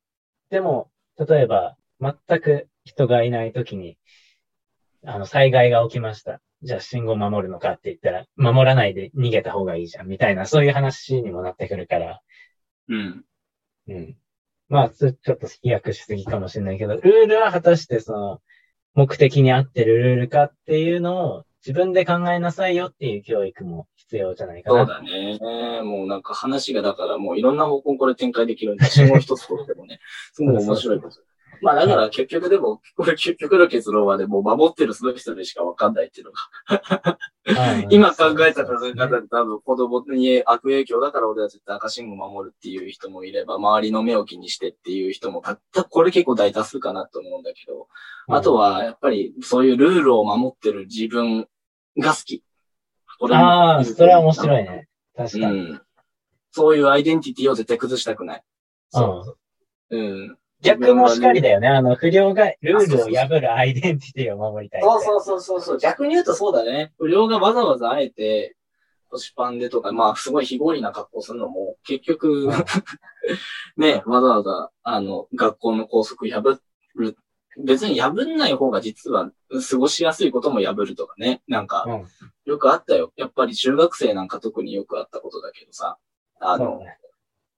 [0.50, 3.98] でも、例えば、全く人がいないときに、
[5.06, 6.42] あの、災害が起きました。
[6.64, 12.22] じゃあ信号守るのかって言ったら、守らないで逃げた方がいいじゃん、みたいな、そういう話にもなってくるから、
[12.90, 12.94] え。
[12.94, 13.26] うん。
[13.90, 14.18] うん。
[14.70, 18.42] まあ、つちょっと飛躍しすぎかもしれないけど、ルールは果たしてその、
[18.96, 24.86] 目的に合ってるルールかっていうのを自分で考えなさいよっていう教育も必要じゃないかな。
[24.86, 25.40] そうだね。
[25.84, 30.00] もうなんか話がだからもういろんな方向これ展開できるんで、信号一つ取ってもね、
[30.34, 31.18] すごい面白いこと。
[31.64, 47.88] まあだから結局でも、こ れ結局の結論はでもう守ってるその人にしかわかんないっていうのが、うん 今考えた考え方で多分子供に悪影響だから俺は絶対赤信号守るっていう人もいれば、周りの目を気にしてっていう人もたった、これ結構大多数かなと思うんだけど、
[48.28, 51.48] あとはやっぱりそういうルールを守ってる自分
[51.98, 52.44] が好き。
[53.32, 54.88] ああ、それは面白いね。
[55.16, 55.44] 確かに。
[55.46, 55.82] うん。
[56.52, 58.44] そういうアイデンティティを絶対崩したくない。
[58.94, 59.98] うん。
[59.98, 60.38] うん。
[60.64, 61.68] 逆もしかりだよね。
[61.68, 64.82] あの、不良がルールを破るアイデンティティを守りたい。
[64.82, 65.78] そうそうそうそうそう。
[65.78, 66.94] 逆に言うとそうだね。
[66.98, 68.56] 不良がわざわざあえて、
[69.10, 72.50] 腰パンでとか、まあ、すごい非合理な格好するのも、結局、
[73.78, 76.60] ね、わざわざ、あの、学校の校則破
[76.96, 77.18] る。
[77.56, 79.32] 別に破んない方が実は
[79.70, 81.44] 過ごしやすいことも破るとかね。
[81.48, 82.08] なんか、うん。
[82.46, 83.14] よくあったよ。
[83.16, 86.00] やっぱり中学生なんか特によくあったことだけどさ。
[86.40, 86.82] あの。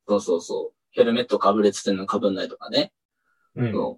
[0.08, 0.75] そうそうそう。
[0.96, 2.94] ヘルメットかぶれつってんのかぶんないとかね。
[3.56, 3.98] うん。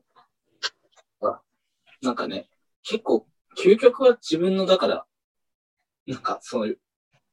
[2.02, 2.48] なんかね、
[2.84, 3.26] 結構、
[3.58, 5.06] 究極は自分の、だから、
[6.06, 6.80] なんか、そういう、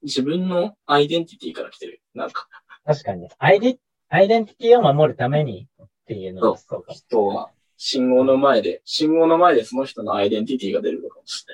[0.02, 2.02] 自分のアイデンティティから来てる。
[2.14, 2.48] なんか、
[2.84, 3.28] 確かに。
[3.38, 6.92] アイデン、アイデンティティを守るためにっていうのはそうか。
[6.92, 11.44] 人は、信号の前で、信号の前でその人のアイデンティティが出るのかもし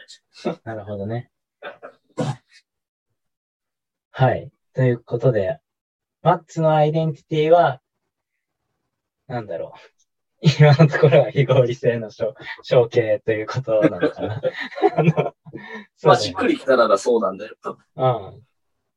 [0.45, 0.61] れない。
[0.65, 1.31] なるほどね。
[4.13, 4.51] はい。
[4.75, 5.61] ということで、
[6.23, 7.81] マッツのアイデンティティは、
[9.31, 9.79] なんだろう。
[10.59, 14.43] 今のところは非合理性の象象形ということなのかな。
[14.97, 15.35] あの
[16.03, 17.85] まあ、しっくりきたらそうなんだよ、多分。
[17.97, 18.07] う
[18.39, 18.43] ん。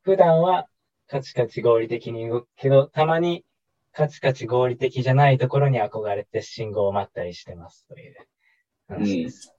[0.04, 0.68] 普段は
[1.08, 3.46] カチカチ合理的に動くけど、たまに
[3.92, 8.16] カチカチ合理的じゃないところに憧れて信号を待ったりしてますという
[8.88, 9.54] 話です。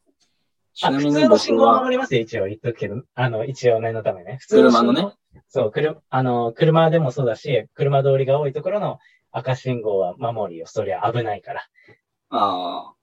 [0.83, 3.03] あ、普通の信号は守りますよ、一応言っとくけど。
[3.15, 4.39] あの、一応念のためね。
[4.41, 5.13] 普通車のね。
[5.49, 8.99] そう、車、あの、車でもそうだし、車通りが多いところの
[9.37, 10.67] 赤信号は守りよ。
[10.67, 11.67] そりゃ危ないから。
[12.31, 12.95] ああ。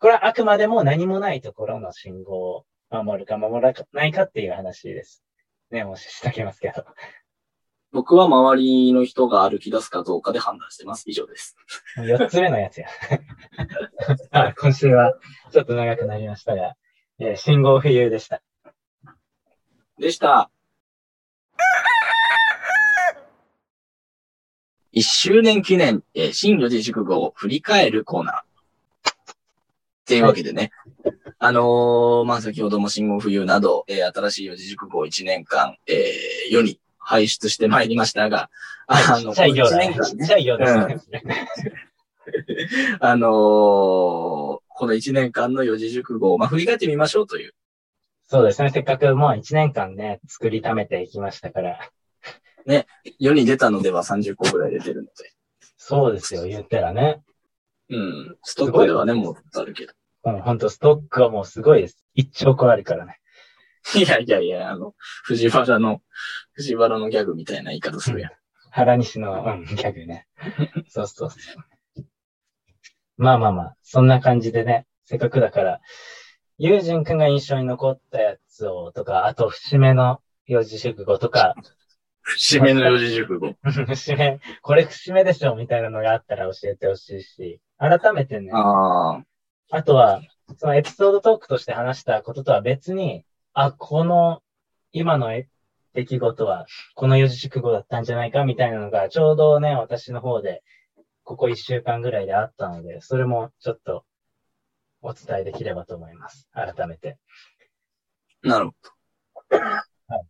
[0.00, 5.22] これはあくまでも何もないところの信号を守るか守らないかっていう話です。
[5.70, 6.84] ね、もししておきますけど。
[7.92, 11.04] 僕は周りの人が歩き出すかどうかで判断してます。
[11.06, 11.56] 以上です。
[11.96, 12.88] 四つ目のやつや。
[14.32, 15.16] あ 今週は
[15.52, 16.74] ちょっと長くなりましたが、
[17.20, 18.42] えー信号浮遊でした。
[19.98, 20.50] でした。
[24.94, 28.36] 一周年記念、えー新四字熟語を振り返るコーナー。
[28.36, 28.42] っ
[30.06, 30.70] ていうわけでね。
[31.40, 38.50] あのーまあ、先ほども信号冬など、えー新しい四字熟語を1年間、えー世に輩出してまいりましたが、
[38.86, 40.30] あの一年間ね。
[43.00, 43.30] あのー
[44.76, 47.54] この1年間の四字熟語を、まあ、振り返ってみましょうという。
[48.28, 48.70] そうですね。
[48.70, 51.90] せっかくもう1年間ね、作りためていきましたから。
[53.18, 55.12] 世に出たのでは30個ぐらい出てるので。
[55.76, 57.22] そうですよ、言ったらね。
[57.90, 58.36] うん。
[58.42, 59.92] ストックではね、もっとあるけど。
[60.24, 62.02] うん、ほんとストックはもうすごいです。
[62.16, 63.20] 1兆個あるからね。
[63.94, 64.94] いやいやいや、あの、
[65.24, 66.00] 藤原の、
[66.52, 68.32] 藤原のギャグみたいな言い方するやん。
[68.70, 70.26] 原西の、うん、ギャグね。
[70.88, 72.04] そ うそうそう。
[73.16, 75.80] まあまあまあ、そんな感じでね、せっかくだから、
[76.56, 81.54] 友人くんが印象に残ったやつをとか、あと節目の四字熟語とか、
[82.24, 83.54] 節目の四字熟語。
[83.86, 89.24] 節目、これ節目でしょみたいなのがあったら教えてほしいし、改めてね、ああ。
[89.70, 90.20] あとは、
[90.56, 94.42] そのエピソードトークとして話したこととは別に、あ、この、
[94.92, 95.48] 今のえ
[95.94, 100.62] 出来事は、この四字熟語だったんじゃないかみたいなのが、ちょうどね、私の方で、
[101.22, 104.04] ここ一週間ぐらいであったので、それもちょっと、
[105.02, 106.48] お伝えできればと思います。
[106.52, 107.18] 改めて。
[108.42, 109.58] なるほど。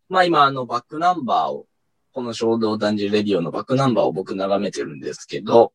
[0.09, 1.67] まあ今、あの、バックナンバーを、
[2.15, 5.73] この衝動男児レディオのバックナンバーを僕眺めてるんですけど、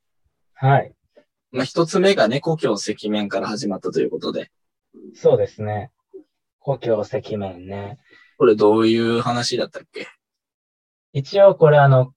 [0.54, 0.94] はい。
[1.52, 4.50] まあ一つ目がね、故郷赤面から始まったということで、
[5.14, 5.92] そうですね。
[6.60, 7.98] 故郷赤面ね。
[8.38, 10.08] これどういう話だったっけ？
[11.12, 12.14] 一応これあの、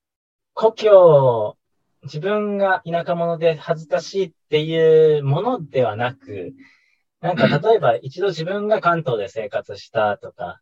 [0.55, 1.57] 故郷、
[2.05, 6.53] 自分が田舎者で恥ずかしいっていうものではなく、
[7.21, 10.61] なんか例えば一度自分が関東で生活したとか、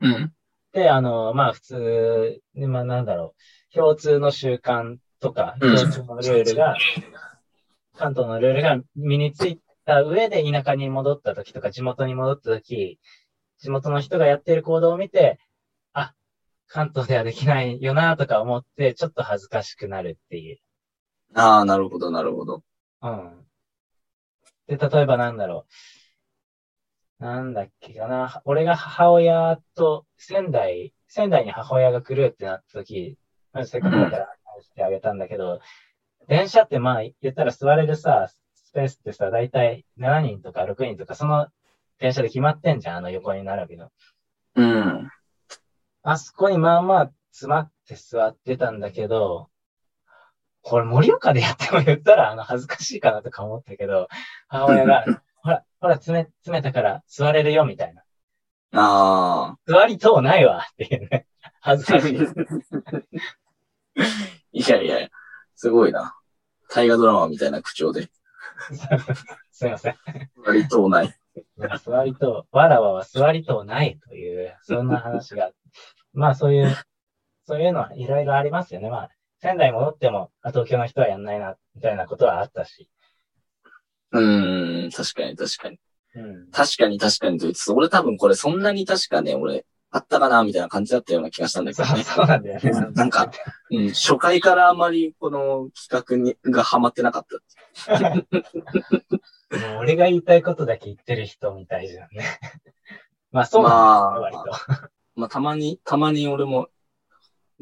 [0.00, 0.32] うん。
[0.76, 3.34] で、あの、まあ普通、まあなんだろ
[3.72, 6.76] う、共通の習慣とか、うん共通のルールが、
[7.96, 12.98] 関東のルールが身についた上で田舎に戻った時とか、地元に戻った時、
[13.56, 15.38] 地元の人がやってる行動を見て、
[15.94, 16.12] あ、
[16.68, 20.58] 関東ではできないよなとか思って、ちょっと恥ずかしくなるっていう。
[21.32, 22.62] ああ、なるほど、なるほど。
[23.00, 23.46] うん。
[24.66, 25.72] で、例えばなんだろう。
[27.18, 28.42] なんだっけかな。
[28.44, 33.16] 俺が母親と仙台、仙台に母親が来るってなった時、
[33.52, 35.60] まあせっかくだから話してあげたんだけど、
[36.28, 41.48] 電車ってまあ言ったら座れるさ、スペースってさ、だいたい7人とか6人とか、その
[41.98, 43.90] 電車で決まってんじゃん、あの横になるけど。
[44.56, 45.10] うん。
[46.02, 49.48] あそこにまあまあ詰まって座ってたんだけど、
[50.62, 54.08] これ盛岡でやっても言ったら、あの、恥ずかしいかなとか思ったけど、
[54.48, 55.04] 母親が、
[55.86, 58.02] ほら、詰め、詰めたから座れるよ、みたいな。
[58.72, 59.58] ああ。
[59.68, 61.28] 座りとうないわ、っていうね。
[61.62, 62.18] 恥ずかしい。
[64.50, 65.08] いやいや、
[65.54, 66.16] すごいな。
[66.70, 68.08] 大河ドラマみたいな口調で。
[69.52, 69.96] すいません。
[70.44, 71.14] 割とない。
[71.84, 75.52] 座りとう、わらわは座りとうないという、そんな話が。
[76.14, 76.76] まあそういう、
[77.44, 78.90] そういうのはいろいろありますよね。
[78.90, 82.90] まあ、仙台戻っても、あ東京の人はやんないな、みたいなことはあったし。
[84.12, 85.78] うーん、確かに確かに。
[86.14, 86.50] うん。
[86.50, 92.04] 確かに確かにと言いつつ、俺多分これそんなに確かね、俺、あったかなみたいな感じだったような気がしたんだけそう、どね。
[92.04, 92.70] そうなんだよね。
[92.94, 93.30] なんか、
[93.70, 97.26] うん、初回からあまりこの企画に、がハマってなかっ
[97.88, 98.08] た。
[99.58, 102.24] もう俺が言いたいことだけ言ってる人みたいじゃんね。
[103.32, 104.50] まあそうなんまだよ、割。
[105.14, 106.68] まあたまに、たまに俺も、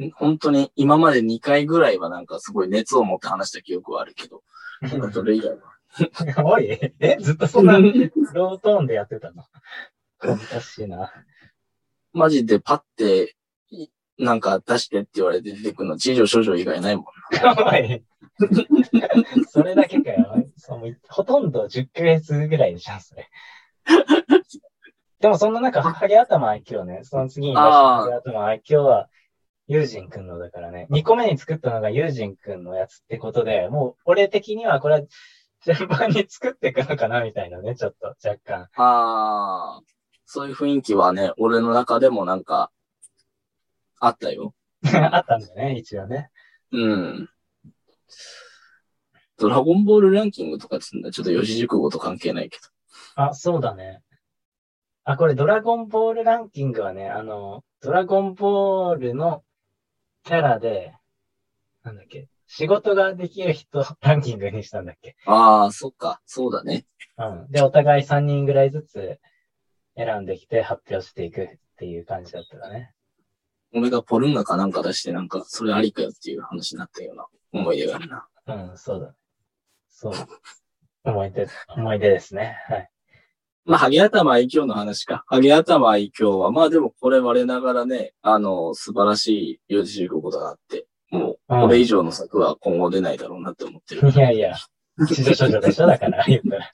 [0.00, 4.42] ん本当に今まで2回ぐらいはなんかすごい熱を持って話した記憶はあるけど、
[4.82, 5.73] なんかそれ以外は？
[6.44, 6.66] おい、
[6.98, 7.78] え、ずっとそんな
[8.34, 9.44] ロートーンでやってたの？
[10.20, 11.12] 難しいな。
[12.12, 13.36] マジでパって、
[13.70, 13.88] い
[14.18, 18.04] なんか出してって言われて出てくるの、地上少女以外ないもんおい
[19.48, 20.44] それだけかよ。
[20.56, 23.28] そうほとんど10ヶ月ぐらいじゃん、それ。
[25.20, 29.08] でもそんな中、ハゲ頭愛嬌ね、その次に出したハゲ頭愛嬌は、
[29.66, 30.86] ユージンくんのだからね。
[30.90, 35.00] 2個目に作ったのがユージンくんのやつってことで、もう俺的にはこれは
[35.64, 38.68] 順番に作っていくのかなみたいなね、ちょっと若干。
[38.76, 39.80] ああ、
[40.26, 42.70] そういう雰囲気はね、俺の中でもなんか、
[44.00, 44.54] あったよ。
[44.84, 46.30] あったんだね、一応ね。
[46.72, 47.28] うん。
[49.38, 52.68] ドラゴンボールランキングとかつんだちょっと四字熟語と関係ないけど。
[53.16, 54.02] あ、そうだね。
[55.04, 59.44] あ、これドラゴンボールランキングはね、あの、ドラゴンボールの
[60.24, 60.94] キャラで、
[61.82, 65.16] なんだっけ、仕事ができる人ランキングにしたんだっけ？
[65.26, 66.86] ああ、そっか、そうだね。
[67.18, 67.50] うん。
[67.50, 69.18] で、お互い3人ぐらいずつ
[69.96, 71.48] 選んできて発表していくっ
[71.78, 72.92] ていう感じだったらね。
[73.74, 78.28] 俺がポルンガかなんか出してなんか、それありかよっていう話になったような思い出があるな。
[78.46, 79.12] うん、そうだね。
[79.88, 80.12] そう。
[81.02, 82.56] 思い出、思い出ですね。
[82.68, 82.90] はい。
[83.64, 85.24] まあ、ハゲ頭愛嬌の話か。
[85.26, 94.10] ハゲ頭愛嬌は、まあでもこれ我ながらね、あの、素晴らしい四字熟語だなって、もう、これ以上の作は今後出ないだろうなって思ってる。
[94.10, 94.54] いやいや、
[95.06, 96.70] 地上少女でしょだから、 言ったら。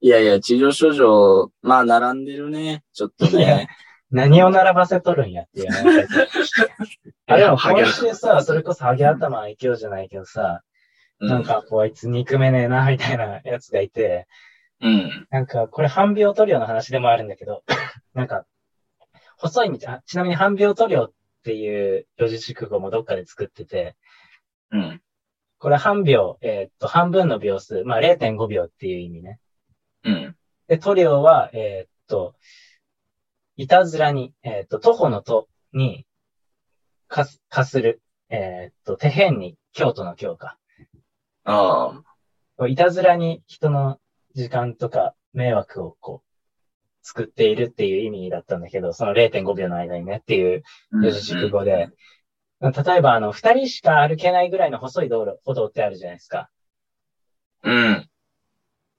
[0.00, 2.84] いやいや、地上少女、まあ並んでるね。
[2.92, 3.68] ちょっとね。
[4.10, 6.06] 何を並ばせとるんやっていう話。
[7.26, 10.62] あ、でも今週さ、それこそハゲ頭愛嬌じゃないけどさ、
[11.18, 14.26] なんかこいつ憎めねえな、みたいなやつがいて、
[14.80, 15.26] うん。
[15.30, 17.64] なんか、これ半秒塗料の話でもあるんだけど、
[18.14, 18.46] なんか、
[19.36, 21.12] 細い道、あ、ちなみに半秒塗料っ
[21.44, 23.96] ていう四字熟語もどっかで作ってて、
[24.70, 25.02] うん。
[25.58, 29.40] これ半秒、えー、っと、半分の秒数、まあ0.5秒っていう意味ね。
[30.04, 30.36] うん。
[30.68, 32.34] で、塗料は、えー、っと、
[33.56, 36.06] いたずらに、えー、っと、徒歩のとに、
[37.08, 40.58] かす、かする、えっと、手辺に京都の京か。
[41.44, 42.02] あ
[42.58, 42.66] あ。
[42.68, 43.98] いたずらに人の
[44.34, 46.27] 時間とか迷惑をこう、
[47.08, 51.88] 作っているっていう意味だったんだけど、その0.5秒の間にねっていう四字熟語で、
[52.60, 56.50] 例えばあの、二人しか歩けないぐらいの細い道路、歩道ってあるじゃないですか。
[57.64, 58.10] うん。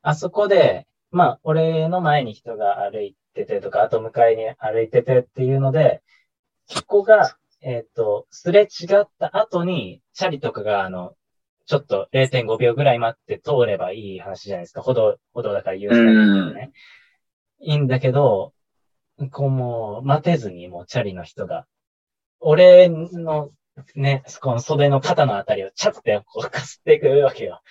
[0.02, 6.02] あそこで、まあ、俺の前に人が歩いててとか、あと向かいに歩いててっていうので、
[6.66, 11.14] そこが、えっ、ー、と、すれ違った後に、チャリとかが、あの、
[11.68, 14.82] ちょっと0.5秒ぐらい待って通ればいい話じゃないですか。
[14.82, 16.72] 歩道、歩道だから優先ですね。
[17.62, 18.54] いいんだけど、
[19.32, 21.66] こうもう待てずにもうチャリの人が、
[22.40, 23.52] 俺の
[23.96, 27.62] ね、この袖の肩のあたりをチャッてこうかすっていくわけよ。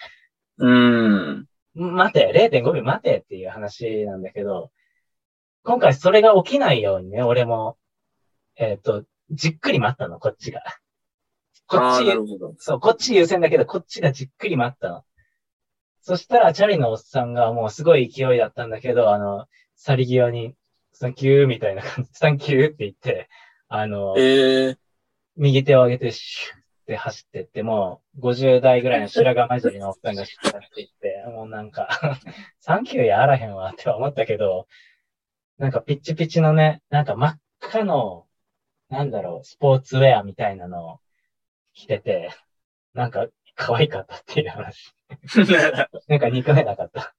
[0.58, 1.46] うん。
[1.74, 4.70] 待て、0.5秒待てっていう話なんだけど、
[5.62, 7.76] 今回それが起きないようにね、俺も、
[8.56, 10.62] えっ、ー、と、じっくり待ったの、こっちが。
[11.66, 12.06] こっち、
[12.58, 15.04] そう、こっち優先だけど、こっちがじっくり待ったの。
[16.00, 19.46] そしたら、チャリのおっさんがもうすごい勢いだったんだけど、あの、
[19.78, 20.54] 去り際に、
[20.92, 23.28] サンキューみたいな感じ、 サンキューって言って、
[23.68, 24.78] あの、えー、
[25.36, 31.88] 右手を上げて、シューって走ってって、もう、50代ぐらいの白髪混じりのおっさんがシューって行って、もうなんか
[32.58, 34.66] サンキューやあらへんわって思ったけど、
[35.58, 38.26] なんかピッチピチのね、なんか真っ赤の、
[38.88, 41.00] なんだろう、スポーツウェアみたいなのを
[41.72, 42.30] 着てて、
[42.94, 44.92] なんか可愛かったっていう話。
[46.08, 47.14] なんか憎めなかった。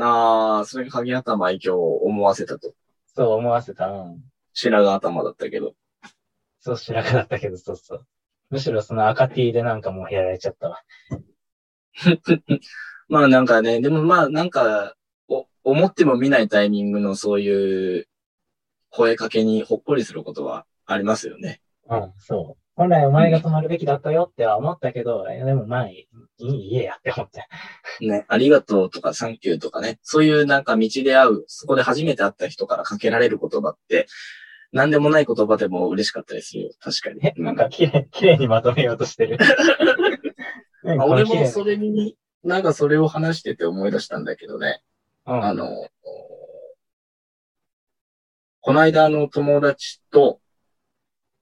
[0.00, 2.74] ああ、それが鍵頭愛嬌を思わせたと。
[3.14, 3.88] そう思わせた。
[3.88, 4.22] うん。
[4.52, 5.74] 白髪頭だったけど。
[6.60, 8.06] そう、白髪だったけど、そうそう。
[8.50, 10.82] むしろその赤 T でなんかもうやられちゃったわ。
[13.08, 14.94] まあなんかね、でもまあなんか、
[15.28, 18.08] お、思っても見ないタイミングのそういう
[18.90, 21.60] 声かけにほっこりすることはありますよね。
[21.90, 22.67] うん、そう。
[22.78, 26.06] 本来お前が止まるべきだったよっては思ったけど、でもまあ、い
[26.38, 27.48] い家やって思って。
[28.00, 34.06] ね、ありがとうとかサンキューとかね、そういうなんか道で会う、そこで初めて会った人からかけられる言葉って、
[34.70, 36.70] なんでもない言葉でも嬉しかったですよ。
[36.78, 37.18] 確かに。
[37.26, 39.38] え、なんか綺麗、綺麗にまとめようとしてる。
[40.84, 44.82] 俺もそれに、なんかそれを話してて思い出したんだけどね。
[45.26, 45.88] うん、あの、
[48.60, 50.38] この間の友達と、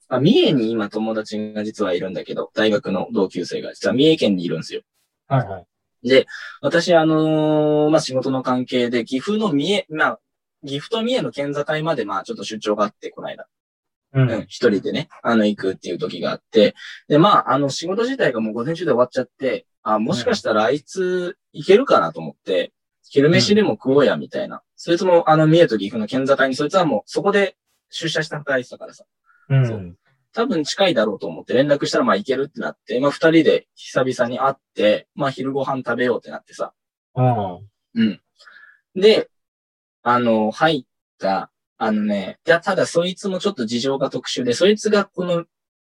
[0.09, 4.83] あ、三重に今友達が実はいるんだけど、大学の同級生が実は三重県にいるんですよ。
[5.29, 5.67] はいはい。
[6.09, 6.27] で、
[6.61, 10.21] 私、あのー、まあ、仕事の関係で、岐阜の三重、まあ、
[10.65, 13.47] 岐阜と三重の県境まで、まあ、ちょっと出張があって、この間。
[14.13, 14.45] うん。
[14.49, 16.75] 一人でね、あの、行くっていう時があって、
[17.09, 22.73] で、まあ、あの、仕事自体がもう午前中で終わっちゃって、あ、もしかしたらあいつ、行けるかなと思って、
[23.09, 24.57] 昼飯でも食おうや、みたいな。
[24.57, 27.57] うん、そいつも、あの、三重と岐阜の県境に、そいつはもう、そこで
[27.91, 29.05] 出社して働いてたからさ。
[29.49, 29.97] うん。
[30.33, 36.75] 多分近いだろうと思って連絡したらまあ行けるってなって、まあ二人で久々に会って、まあ昼ご飯食べようってなってさ。
[37.15, 37.71] うん。
[37.95, 38.21] うん。
[38.95, 39.31] で、
[40.03, 40.85] あの、入っ
[41.19, 45.45] た、あのね、いや、ただそいつもちょっと事情が特殊で、そいつがこの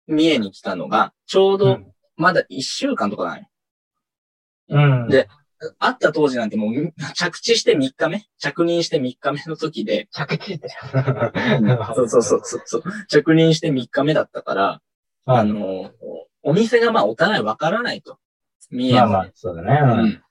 [0.07, 1.81] 三重に来たのが、ちょうど
[2.17, 3.49] まだ一週間とかない。
[4.69, 5.09] うん。
[5.09, 5.29] で
[5.79, 8.25] 会った当時なんてもう着地して3日目？
[8.39, 10.69] 着任して3日目の時で、着地って。
[11.95, 12.83] そうそうそうそうそう。
[13.09, 14.81] 着任して3日目だったから、
[15.27, 15.91] ああの、
[16.43, 18.19] お店がまあお互いわからないと。
[18.71, 19.81] 三重の、まあまあ、そうだね。
[19.83, 20.23] うん。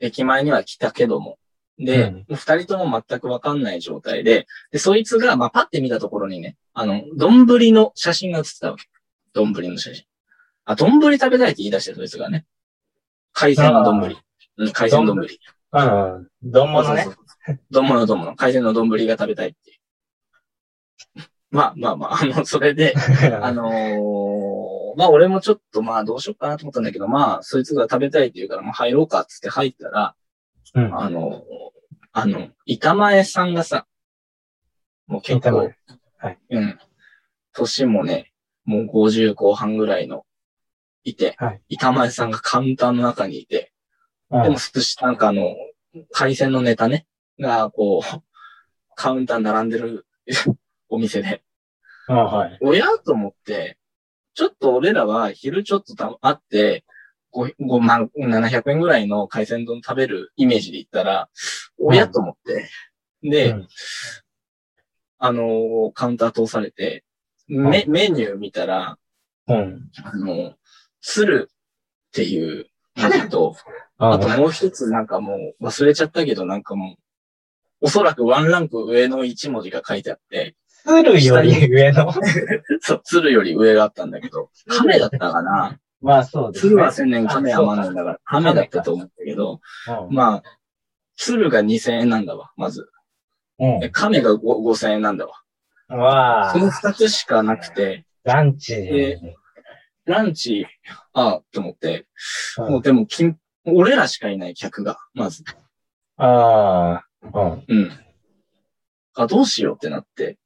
[0.00, 1.38] 駅前には来たけども。
[1.78, 8.84] で、うん二人とも全くわかんない状態で、で、そいつが、まあ、パッて見たところにね、あの、丼の写真が写ってたわけ。
[9.32, 10.04] 丼の写真。
[10.64, 12.46] あ、丼食べたいって言い出して、そいつがね。
[13.32, 14.16] 海鮮の丼。
[14.56, 15.16] うん、海鮮丼。
[15.16, 15.26] 丼
[15.72, 15.80] う
[16.18, 16.28] ん。
[16.42, 17.06] 丼物ね。
[17.70, 18.36] 丼物丼物。
[18.36, 19.78] 海鮮の丼が食べたいっていう。
[21.50, 22.94] まあまあまあ、あの、それで、
[23.40, 30.14] あのーまあ俺もちょっとまあどうしようかなと思ったんだけど、まあそいつが食べたいって言うから、まあ入ろうかっつって入ったら、
[30.74, 30.96] うん。
[30.96, 31.44] あのー
[32.12, 33.88] あの、板前さんがさ、
[35.08, 35.72] もう結構
[36.18, 36.78] はいうん。
[37.52, 38.32] 年もね、
[38.64, 40.24] もう50後半ぐらいの、
[41.02, 43.73] いて、はい板前さんがカウンターの中にいて、うん
[44.42, 45.54] でも寿司、なんかあの、
[46.10, 47.06] 海鮮のネタね、
[47.38, 48.22] が、こう、
[48.96, 50.06] カウンターに並んでる
[50.88, 51.42] お店で、
[52.08, 52.58] あはい。
[52.60, 53.78] おやと思って、
[54.34, 56.84] ちょっと俺らは昼ちょっとた会って、
[57.32, 61.28] 5, 5万、700円ぐらいの海鮮丼食べるイメージで言ったら、
[61.78, 62.68] おやと思って。
[63.22, 63.68] で、うん
[65.18, 67.02] あのーカウンター通されて、
[67.46, 68.98] メメニュー見たら、
[69.48, 69.90] うん。
[70.02, 70.54] あの、
[71.00, 71.54] 鶴っ
[72.12, 72.66] ていう
[72.96, 73.56] 文字と、
[73.98, 76.96] あともう一つなんかもう忘れちゃったけどなんかも
[77.80, 82.12] う、おそらくワンランク上の一文字が書いてあって、鶴より上の？
[82.80, 86.70] そう、鶴より上があったんだけど、亀だったかな まあそうですね。
[86.70, 89.60] 鶴は千年亀は万年だから、亀だったと思ったけど、
[90.08, 90.42] うんまあ、
[91.16, 92.88] 鶴が2000円なんだわ、まず。
[93.58, 95.40] うんで亀が5 5000円なんだわ。
[95.88, 98.74] わあ、その二つしかなくて、ランチ。
[98.74, 99.20] で
[100.06, 100.66] ランチ、
[101.12, 102.06] ああ、と思って、
[102.58, 103.36] うんもうでも、金
[103.66, 105.42] 俺らしかいない客が、まず。
[106.16, 107.64] ああ、うん。
[107.66, 107.90] うん。
[109.14, 110.38] あ、どうしようってなって。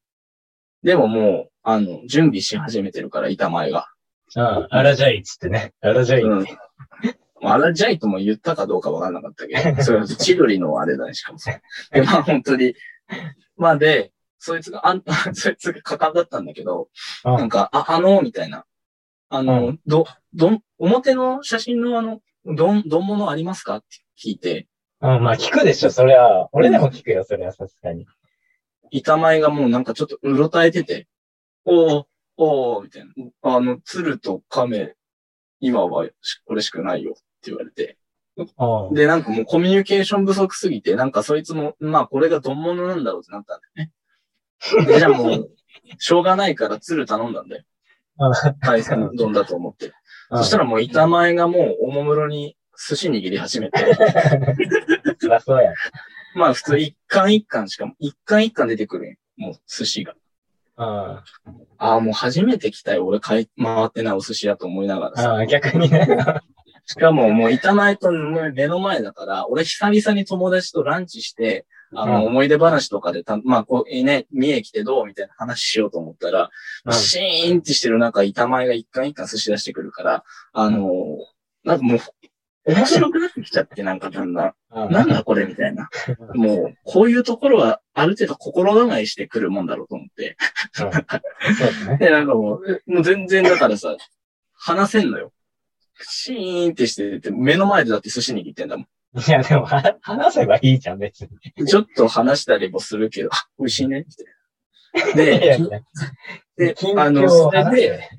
[0.83, 3.89] でももう、あの、準備し始めてるから、板前が。
[4.37, 4.67] うん。
[4.71, 5.73] あらじゃいっつってね。
[5.81, 6.57] あらじゃいうんって。。
[7.41, 11.61] まああらジャイとも言ったかどうかわかんなかったけど、 それは千鳥のあれだね、しかもさ。
[11.93, 12.75] で、まあ本当に。
[13.57, 15.03] まあで、そいつが、あん、
[15.35, 16.89] そいつが果敢だったんだけど、
[17.25, 18.65] うんなんか、あ、あの、みたいな。
[19.31, 23.77] あの、うど、どん、表の写真のあの、どん、どんものありますか？
[23.77, 23.87] って
[24.19, 24.67] 聞いて、
[25.01, 26.49] うん、まあ聞くでしょ、そりゃ。
[26.53, 28.07] 俺でも聞くよ、それはさすがに。
[28.91, 31.07] 板前がもうなんかちょっとうろたえてて、
[31.65, 32.05] おー、
[32.39, 33.13] おー、みたいな。
[33.43, 34.95] あの、鶴と亀、
[35.61, 37.99] 今はしこれしかないよって言われて。
[38.37, 38.95] うん。
[38.95, 44.87] で、なんかもうコミュニケーション不足すぎて、なんかそいつも、まあこれが丼物なんだろうってなったんだよね。
[44.87, 45.51] でじゃあもう、
[45.99, 47.65] しょうがないから鶴頼んだんだよ。
[48.61, 49.93] 海鮮丼だと思って。
[50.31, 52.57] そしたら、もう板前がもうおもむろに
[52.89, 53.79] 寿司握り始めて、
[55.21, 55.73] そそうや。
[56.35, 60.15] まあ普通一貫一貫しかも、一貫一貫出てくるんもう寿司が。
[60.77, 60.85] うん。
[60.85, 61.25] あ
[61.79, 63.07] あ、もう初めて来たよ。
[63.07, 63.51] 俺買い。
[63.61, 64.15] 回ってない。
[64.15, 64.87] お寿司屋と思い。
[64.87, 65.33] ながらさ。
[65.33, 66.07] ああ、逆にね。
[66.87, 72.27] しかももう板前と目の前だから、俺久々に友達とランチして、あの、うん。
[72.27, 76.51] 思い出話とかでた、まあ、こう、えね、三重来てどうみたいな話しようと思ったら、
[76.85, 76.93] うん。
[76.93, 80.89] シーンってしてる中、板前が一貫一貫寿司出してくるから、あのー
[81.65, 82.01] なんかもう、
[82.73, 84.93] 面白くなってきちゃって、なんかだんだん、うん。
[84.93, 85.89] なんだこれみたいな。
[86.35, 90.37] もう、こういうところは、ある程度心構えしてくるもんだろうと思って。
[91.99, 93.97] でなんかもう、えもう全然だからさ、
[94.55, 95.33] 話せんのよ。
[96.01, 101.23] シーンってしてて、目の前でだって寿司握ってんだもいや、でも、は話せばいいじゃん、別
[101.57, 101.65] に。
[101.65, 101.67] ん。
[101.67, 105.15] ちょっと話したりもするけど、あ、美味しいね、みたいな。
[105.15, 105.81] で、いやいや。
[106.57, 108.11] であの、をそれで、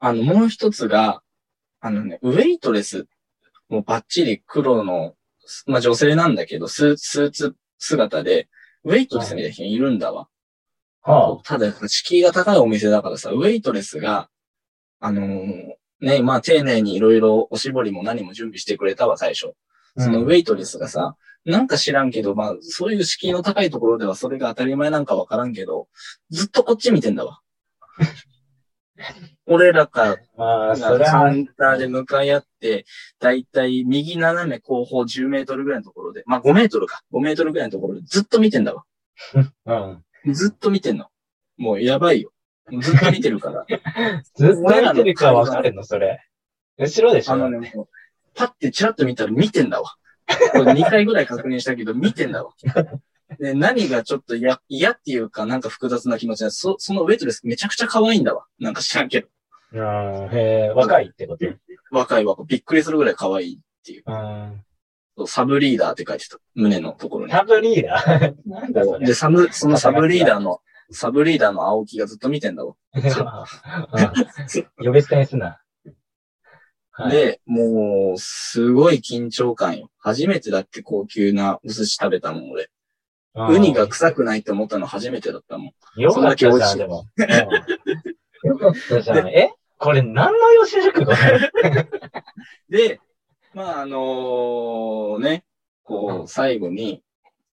[0.00, 1.22] あの、もう一つが、
[1.80, 3.06] あのね、ウェイトレス、
[3.68, 5.14] もうバッチリ黒の、
[5.66, 8.48] まあ女性なんだけど、スースーツ姿で、
[8.84, 10.28] ウェイトレスみたいな人いるんだわ。
[11.02, 14.28] はただ敷居が高いお店だからさ、ウェイトレスが、
[15.00, 19.54] あのーね、まあ丁寧にいろいろおしぼりも何も準備してくれたわ、最初。
[19.96, 25.88] あそのウェイトレスがさ、なんか知らんけど、まあそういう敷居の高いところではそれが当たり前なんかわからんけど、
[26.30, 27.40] ずっとこっち見てんだわ。
[29.46, 32.84] 俺らかまあ、それらカは、ウンターで向かい合って、
[33.18, 38.84] だいたい右斜め後方10メートルぐらいのところで、まあ5メートルか、5メートルぐらいのところでずっと見てんだわ。
[40.26, 40.34] うん。
[40.34, 41.06] ずっと見てんの。
[41.56, 42.32] もうやばいよ。
[42.80, 43.66] ずっと見てるから。
[44.34, 46.20] ずっと見てるかわかるの、それ。
[46.78, 47.72] 後ろでしょあのね、
[48.34, 49.96] パッてチラッと見たら見てんだわ。
[50.52, 52.52] これ2回ぐらい確認したけど、見てんだわ。
[53.38, 58.46] で、何がちょっと嫌、嫌っていうか、なんか複雑な気持ちで、そ、そのウェイトレスめちゃくちゃ可愛いんだわ。
[58.58, 59.28] なんか知らんけど。
[59.72, 59.80] うん、
[60.32, 61.46] へえ、若いってこと？
[61.90, 62.46] 若い若い。
[62.46, 64.04] びっくりするぐらい可愛いっていう。
[64.06, 64.64] うん。
[65.16, 66.38] そうサブリーダーって書いてた。
[66.54, 67.32] 胸のところに。
[67.32, 68.34] サブリーダー？
[68.46, 69.06] なんだそれ。
[69.06, 70.60] で、サブ、そのサブリーダーの、
[70.90, 72.74] サブリーダーの青木がずっと見てんだわ。
[72.94, 72.98] う
[74.82, 75.60] ん呼び捨てにすな。
[76.90, 79.90] はい、で、もう、すごい緊張感よ。
[79.98, 82.64] 初めてだって高級なお寿司食べたもん、俺。
[82.64, 82.68] うん
[83.50, 86.00] ウニが臭くないって思ったの初めてだったもん。
[86.00, 87.06] よかったじゃん、でも。
[87.16, 87.30] うん
[88.50, 89.28] よかったじゃん。
[89.28, 89.52] え？
[89.78, 91.12] これ何の四字熟語
[92.68, 93.00] で、
[93.54, 95.44] まあ、あのね、
[95.84, 97.02] こうう、最後に、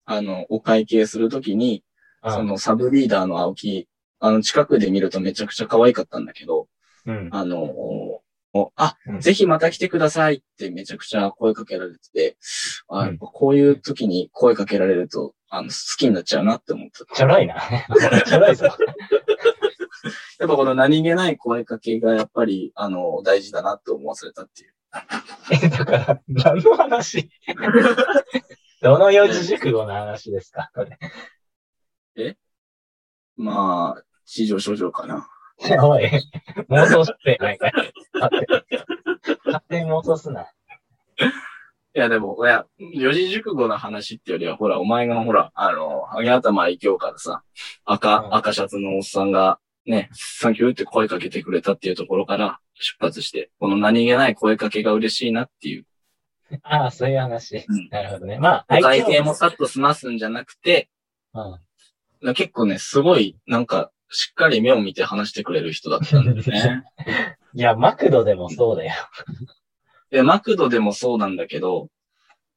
[0.05, 1.83] あの、お会計するときに、
[2.25, 3.89] そのサブリーダーの青木、
[4.21, 6.69] あの、近くで見るとめちゃくちゃ可愛かったんだけど、
[7.07, 7.29] うん。
[7.33, 7.65] あの
[8.55, 12.37] おあ、うんぜひまた来てくださいってめちゃくちゃ声かけられてて、
[12.89, 17.15] あこういう時に声かけられると、あの、好きになっちゃうなって思った。
[17.15, 17.57] ちょろいな。
[18.27, 18.67] ちょろいぞ。
[20.39, 24.75] やっぱこの何気ない声かけがやっぱり、あの、大事だなって思わせれたっていう。
[25.65, 27.31] え、だから、何の話？
[28.83, 30.71] どの四字熟語の話ですか？
[30.75, 30.99] これ。
[33.37, 35.29] まあ、地上症状かな。
[35.83, 36.11] おい、
[36.69, 37.73] 妄想してないかい。
[39.45, 40.47] 勝手に妄想すな。
[41.95, 47.43] いや、でも、いや、四字熟語の話ってよりは、ほら、お前がほら、あの、ハゲ頭愛嬌からさ、
[47.85, 55.87] 赤、うん赤シャツのおっさんが、ね、サンキューって声かけてくれたっていうところから出発して、この何気ない声かけが嬉しいなっていう。
[56.63, 57.57] ああ、そういう話。
[57.69, 58.39] うんなるほどね。
[58.39, 60.89] まあ、お会計もさ、さっと済ますんじゃなくて、
[61.35, 61.61] うん。
[62.35, 66.85] 結構ね、すごい、なんか、しっかり目を見て話してくれる人だったんだよね。
[67.55, 68.93] いや、マクドでもそうだよ。
[70.11, 71.89] で、マクドでもそうなんだけど、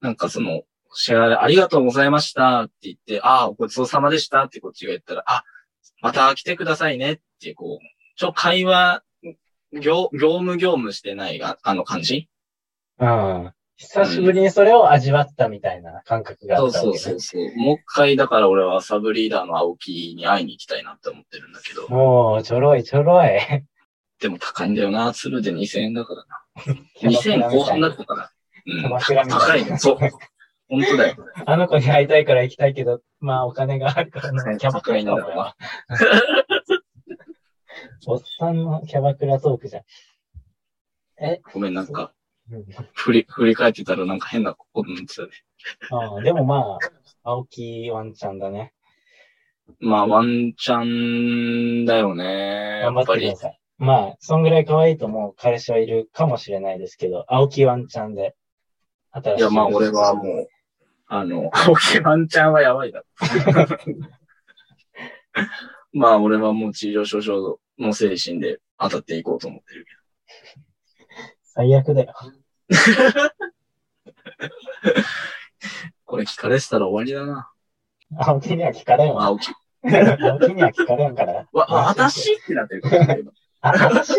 [0.02, 0.64] なんかその、
[0.94, 5.44] 支払いありがとうございましたって言って、ああ、ごちそうさまでしたってこっちが言ったら、あ、
[6.02, 7.86] また来てくださいねって、こう、
[8.18, 9.04] ちょ、会話、
[9.74, 12.30] 業、業務業務してないが、あの感じ？
[13.00, 13.54] うん。
[13.78, 17.58] 久しぶりにそれを味わったみたいな感覚があそうったわけねそうそうそう。
[17.58, 23.30] もう一回、だから俺はサブリーダーの青木に会いに行きたいなって思ってるんだけど、もう、ちょろいちょろい。
[24.22, 26.46] でも高いんだよな、鶴で2000円だからな。
[27.12, 28.24] 2000円後半だったから。
[28.24, 28.36] うん
[29.28, 29.78] 高いね。
[29.78, 29.98] そう。
[30.68, 31.16] 本当だよ。
[31.46, 34.58] あの子に会いたいから行きたいけど、まあお金があるからな。
[34.58, 35.56] キャバクラトークは。
[38.08, 39.84] おっさんのキャバクラトークじゃん。
[41.24, 42.10] え、ごめん、なんか、うん
[42.94, 45.30] 振り、振り返ってたらなんか変なことになってたね。
[45.90, 46.80] ああでもまあ、
[47.24, 48.74] 青木ワンちゃんだね。
[49.80, 52.80] まあ、ワンチャンだよね。
[52.82, 53.36] や頑張ってくだ。
[53.36, 53.60] さい。
[53.78, 58.36] まあ、そんぐらい可愛いと思う彼氏はいるかもしれないですけど、青木ワンちゃんで、
[59.12, 59.42] 新しい。
[59.42, 60.48] いや、まあ、俺はもう、
[61.08, 63.06] あの、青木ワンチャンはやばいだろ。
[65.94, 69.86] まあ、俺はもう治療症状の精神で当たっていこうと思ってる
[71.56, 72.14] 最悪だよ。
[76.04, 77.50] これ聞かれてたら終わりだな。
[78.18, 79.24] 青木には聞かれんわ。
[79.26, 79.52] 青木。
[79.84, 81.48] 青木には聞かれんから。
[81.54, 82.34] わ、あ私？
[82.34, 83.32] ってなってるから、今
[83.62, 84.14] あ、私？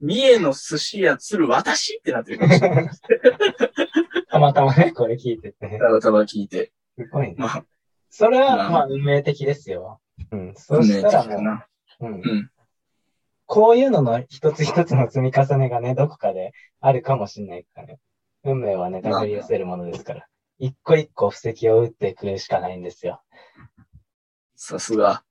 [0.00, 1.96] 三重の寿司屋鶴私？
[1.96, 2.90] ってなってるかもしれない。
[4.30, 5.78] たまたまね、これ聞いてて。
[5.78, 6.72] たまたま聞いて。
[6.98, 7.34] すごいね。
[7.38, 7.64] まあ、
[8.10, 10.00] それは、まあまあ、運命的ですよ。
[10.30, 10.54] うん。
[10.54, 11.66] そ運命したらも的かな。
[12.00, 12.50] う、うん。
[13.50, 13.62] うん。
[13.62, 17.98] こういうのの一つ一つの積み重ねがね、どこかであるかもしれないからね。
[18.44, 20.26] 運命はね、手繰り寄せるものですから。
[20.58, 23.22] 一個一個布石を打ってくるしかないんですよ。
[24.56, 25.24] さすが。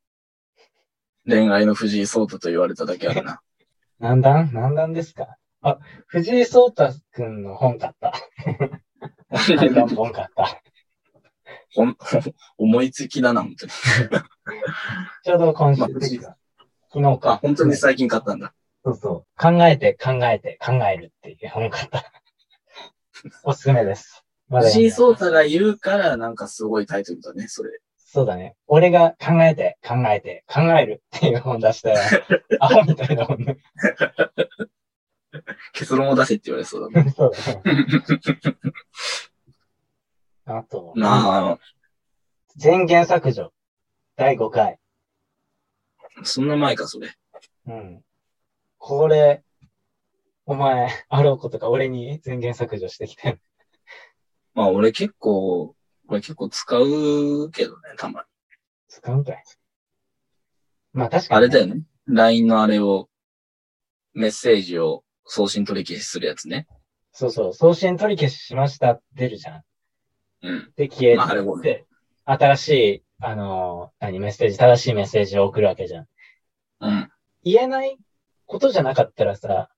[1.28, 3.42] 恋愛の藤井聡太と言われただけあるな。
[4.00, 4.52] 何段？
[4.54, 5.38] 何段ですか？
[5.62, 8.14] あ、藤井聡太くんの本買った。
[9.96, 10.62] 本買った？
[11.76, 11.98] ほん、
[12.58, 13.72] 思いつきだな、本当に。
[15.24, 15.90] ちょうど今週まあ
[16.92, 17.32] 昨日か。
[17.34, 18.54] あ、本当に最近買ったんだ。
[18.84, 19.42] そうそう。
[19.42, 22.12] 考えて、考えて、考えるっていう本買った。
[23.44, 24.24] おすすめです。
[24.48, 27.80] まだ読んでない藤井聡太が言うから、なんかすごいタイトルだね、それ。
[27.98, 28.56] そうだね。
[28.66, 32.00] 俺が考えて、考えて、考えるっていう本出したら、
[32.60, 33.58] アホみたいなもんね。
[35.74, 37.12] 結論を出せって言われそうだね。
[37.16, 38.56] そうだね。
[40.46, 41.60] あと、なあ、
[42.56, 43.54] 全言削除。
[44.16, 44.80] 第5回。
[46.24, 47.14] そんな前か、それ。
[47.68, 48.04] うん。
[48.78, 49.44] これ、
[50.46, 53.40] お前、あろうことか俺に全言削除してきて。
[54.54, 55.76] まあ、俺結構、
[56.08, 58.26] これ結構使うけどね、たまに。
[58.88, 59.44] 使うんかい
[60.92, 61.84] まあ確かに、あれだよね。
[62.08, 63.10] LINE のあれを、
[64.14, 66.68] メッセージを送信取り消しするやつね。
[67.12, 69.64] そうそう、送信取り消ししましたって出るじゃん。
[70.42, 70.74] うん。
[70.76, 71.44] で、消えまああれ
[72.26, 76.08] 新しい、あのー何、メッセージ、正しいメッセージを送るわけじゃん。
[76.82, 77.10] うん。
[77.44, 77.98] 言えない
[78.46, 79.70] ことじゃなかったらさ、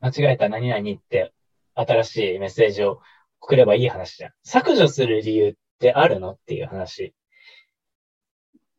[0.00, 1.32] 間違えた何々って、
[1.74, 3.00] 新しいメッセージを
[3.40, 4.32] 送ればいい話じゃん。
[4.42, 7.14] 削除する理由ってあるのっていう話。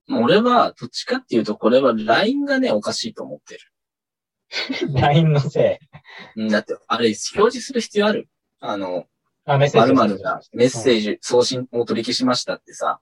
[0.09, 3.61] 俺は、どっちかっていうと、これは LINE がね、おかしいと思ってる。
[4.93, 5.79] LINE のせ
[6.35, 6.41] い。
[6.41, 8.27] うんだって、あれ、表示する必要ある？
[8.59, 9.05] あの、
[9.45, 9.95] あ、メッセー〇ジ。
[9.95, 12.99] 〇がメッセージ送信を取り消しましたってさ、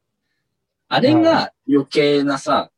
[0.90, 2.72] あれが余計なさ、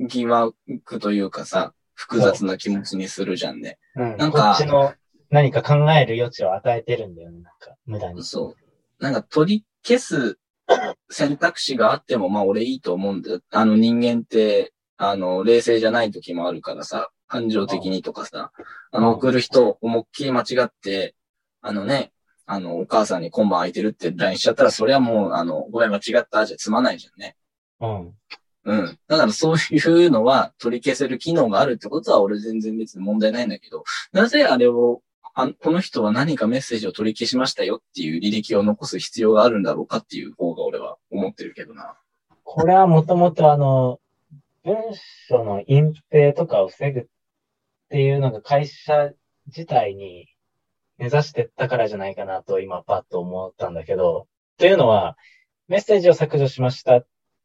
[0.00, 0.54] 疑惑
[1.00, 3.78] というかさ、複雑な気持ちにするじゃんね。
[3.94, 4.16] うん。
[4.16, 4.92] なんかこっちの
[5.30, 8.24] 何か考える余地を与えてるんだよね、なんか、無駄に。
[8.24, 8.56] そ
[8.98, 9.02] う。
[9.02, 10.38] なんか取り消す
[11.08, 13.40] 選択肢があっても、まあ俺いいと思うんだよ。
[13.52, 18.50] あの人間って、あの、冷静じゃない時もあるからさ、感情的にとかさ、
[18.90, 21.14] あの、うん送る人、思いっきり間違って、
[21.62, 22.12] あのね、
[22.52, 27.36] あの、お母さんに今晩空いてるって LINE しちゃったら、それはもう、あの、ごめん間違ったじゃ済まないじゃんね。
[27.80, 28.14] うん。
[28.64, 28.98] うん。
[29.06, 35.00] だからそういうのは取り消せる機能があるってことは俺全然別に問題ないんだけど、なぜあれを、
[35.32, 41.94] あこの人は何かメッセージを取り消しましたよっていう履歴を残す必要があるんだろうかっていう方が俺は思ってるけどな。
[42.42, 44.00] これはもともとあの、
[44.64, 44.76] 文
[45.28, 47.06] 書の隠蔽とかを防ぐっ
[47.90, 49.12] ていうのが会社
[49.46, 50.26] 自体に
[51.00, 54.28] 目指してったからじゃないかなと今パッと思ったんだけど、
[54.58, 55.16] というのは、
[55.66, 57.00] メッセージを削除しましたっ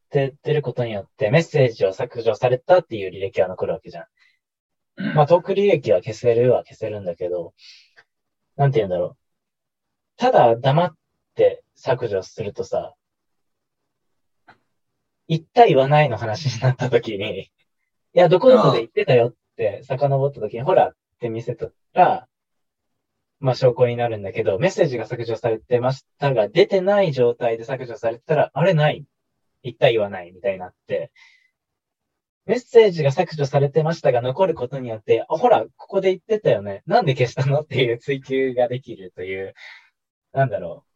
[0.09, 4.07] て言ってることによって、メッセージを削除されたっていう履歴は残るわけじゃ
[4.97, 5.15] ん。
[5.15, 7.53] まあ、トーク履歴は消せるは消せるんだけど、
[8.57, 9.17] なんて言うんだろう。
[10.17, 10.97] ただ黙っ
[11.35, 12.93] て削除するとさ、
[15.29, 17.49] 言った言わないの話になった時に、い
[18.13, 22.27] や、どこどこで言ってたよって遡った時に、ほらって見せたら、
[23.39, 29.05] まあ証拠になるんだけど、メッセージが削除されてましたが、出てない状態で削除されてたら、あれない
[29.63, 31.11] 言った言わないみたいになって、
[32.45, 36.83] メッセージが削除されてましたが残ることによって、あ、ほら、ここで言ってたよね。
[36.85, 39.55] なんで消したのっていう追求ができるという、
[40.31, 40.91] なんだろう。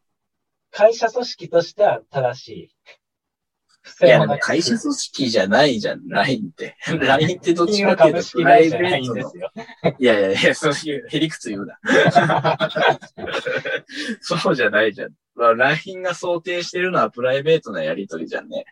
[0.72, 2.76] 会社組織としては正しい。
[3.98, 6.76] 不いや、会社組織じゃないじゃん、LINE って。
[7.00, 9.52] LINE ってどっちかって株いうと、プライベートのんですよ。
[9.98, 11.80] いやいやいや、そういうへりくつ言うな。
[14.22, 15.14] そうじゃないじゃん。
[15.36, 18.66] まあ、LINE が想定してるのはプライベートなやりとりじゃんね。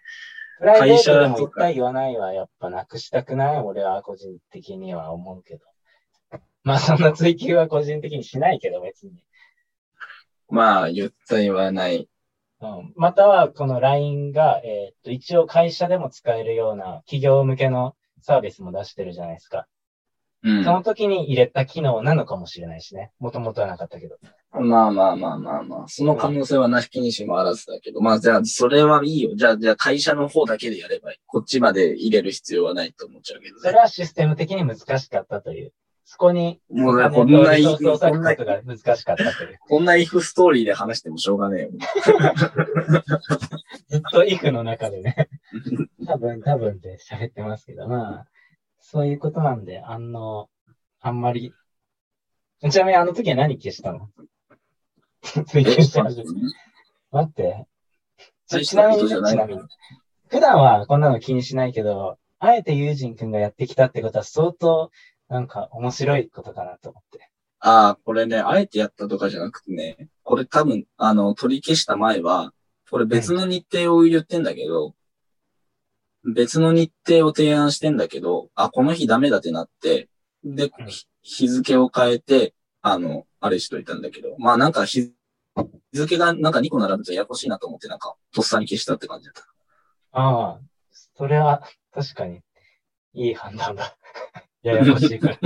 [0.59, 5.65] プライベート言わないはやっぱなくしたくない俺は個人的には思うけど。
[6.63, 9.23] まあそんな追求は個人的にしないけど別に。
[10.49, 12.09] まあ、言った言わない。
[12.59, 12.93] うん。
[12.95, 19.67] または、この LINE が、えーっと、一応会社でも使えるような企業向けのサービスも出してるじゃないですか。
[20.43, 20.63] うん。
[20.63, 23.11] その時に入れた機能なのかもしれないしね。
[23.19, 24.17] もともとはなかったけど。
[24.53, 29.35] まあまあまあまあまあ、その可能性はなきにしもあらずだけど、まあじゃあ、それはいいよ。
[29.35, 31.17] じゃあ、じゃあ会社の方だけでやればいい。
[31.27, 33.61] こっちまで入れる必要はないと思っちゃうけどね。
[33.61, 35.73] それはシステム的に難しかったという。
[36.09, 37.57] そこに、もうこんなこんな難
[38.95, 39.25] しかった。
[39.67, 41.71] こんなイフストーリーで話してもしょうがねえよ。
[43.89, 45.27] ずっと if の中でね、
[46.05, 48.27] 多分、多分で喋ってますけど、まあ、
[48.79, 50.47] そういうことなんで、あの、
[51.01, 51.51] あんまり、
[52.61, 54.09] ちなみにあの時は何消したの？
[55.47, 56.25] 追求して始め
[57.11, 57.67] 待って。
[58.63, 59.61] ちなみに、ちなみに。
[60.29, 64.89] 普段はこんなの気にしないけど、あえてユージンくんがやってきたってことは相当、
[65.29, 67.29] なんか面白いことかなと思って。
[67.59, 72.53] ああ、これね、あえてやったとかじゃなくてね、これ多分、あの、取り消した前は、
[72.89, 74.95] これ別の日程を言ってんだけど、
[76.23, 80.09] 別の日程を提案してんだけど、あ、この日ダメだってなって、
[80.43, 85.11] で、うんひ日付を変えて、あの、あれしといたんだけど、まあなんか日
[85.91, 89.45] 付がなんか2個並ぶとややこしいなと思ってなんか、とっさに消したって感じだった。
[90.13, 90.59] ああ、
[91.17, 92.41] それは確かに
[93.13, 93.97] いい判断だ。
[94.67, 95.37] ややこしいから。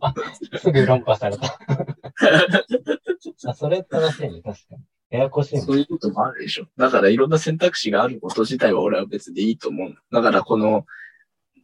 [0.00, 0.14] あ、
[0.58, 1.58] すぐ論破された。
[3.48, 4.78] あ、それ正しいね、確かに。
[5.10, 5.60] ややこしいね。
[5.60, 6.66] そういうこともあるでしょ。
[6.76, 9.94] だからいろんな選択肢があること自体は俺は別でいいと思う。
[10.10, 10.86] だからこの、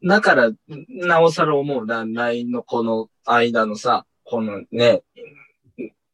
[0.04, 0.50] だから、
[0.88, 5.02] なおさら思うな、LINE のこの間のさ、このね、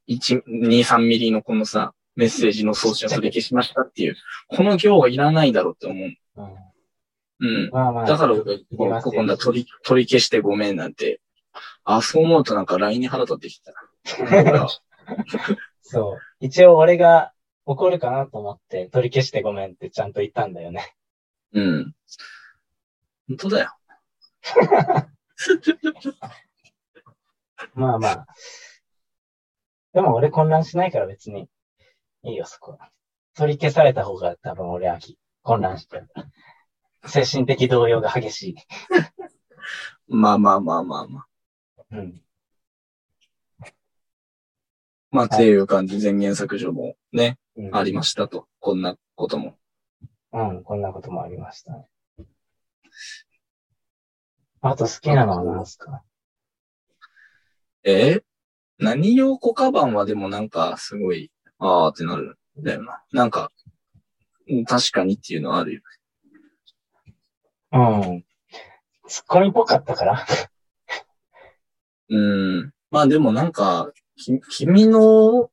[0.09, 4.17] 1、2、3ミリのこのさ、メッセージの送信を取り消しましたっていう、
[4.49, 6.09] この行はいらないだろうって思う。
[6.37, 6.55] うん、
[7.45, 7.71] うん。
[7.71, 8.05] まあまあ。
[8.07, 11.21] だから俺、今度は取り、取り消してごめんなんて。
[11.85, 14.69] あ、そう思うとなんか LINE に腹立ってきたな。
[15.83, 16.19] そう。
[16.41, 17.33] 一応俺が
[17.67, 20.95] 怒るかなと思って取り消してごめんってちゃんと言ったんだよね。
[21.53, 21.95] うん。
[23.29, 23.77] 本当だよ。
[27.75, 28.27] まあまあ。
[29.93, 31.49] でも俺混乱しないから別に
[32.25, 32.91] いいよ、そこは。
[33.35, 34.99] 取り消された方が多分俺は
[35.43, 36.09] 混乱してる。
[37.07, 38.57] 精神的動揺が激しい。
[40.09, 41.27] まあまあまあまあまあ。
[41.91, 42.21] うん。
[45.11, 48.49] まあ、っていう感じ、全言削除もね、うん、ありましたと。
[48.59, 49.57] こんなことも。
[50.33, 51.87] うん、こんなこともありましたね。
[54.61, 56.03] あと好きなのは何ですか？
[57.85, 58.15] え？
[58.21, 58.25] ー
[58.79, 63.05] 何用コカバンはでもなんか、すごい、あーってなるんだよな。
[63.13, 63.53] なんか、
[64.49, 65.83] うん確かにっていうのはあるよ。
[67.75, 68.25] うん。
[69.09, 70.27] ツッコミっぽかったから。
[72.09, 72.73] うん。
[72.91, 75.51] まあでもなんか、き君の、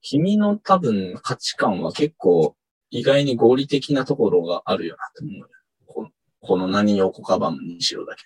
[0.00, 2.54] 君の多分価値観は結構
[2.90, 5.48] 意外に合理的なところがあるよなって思うよ。
[5.86, 6.10] この
[6.40, 8.24] この何用コカバンにしろだけ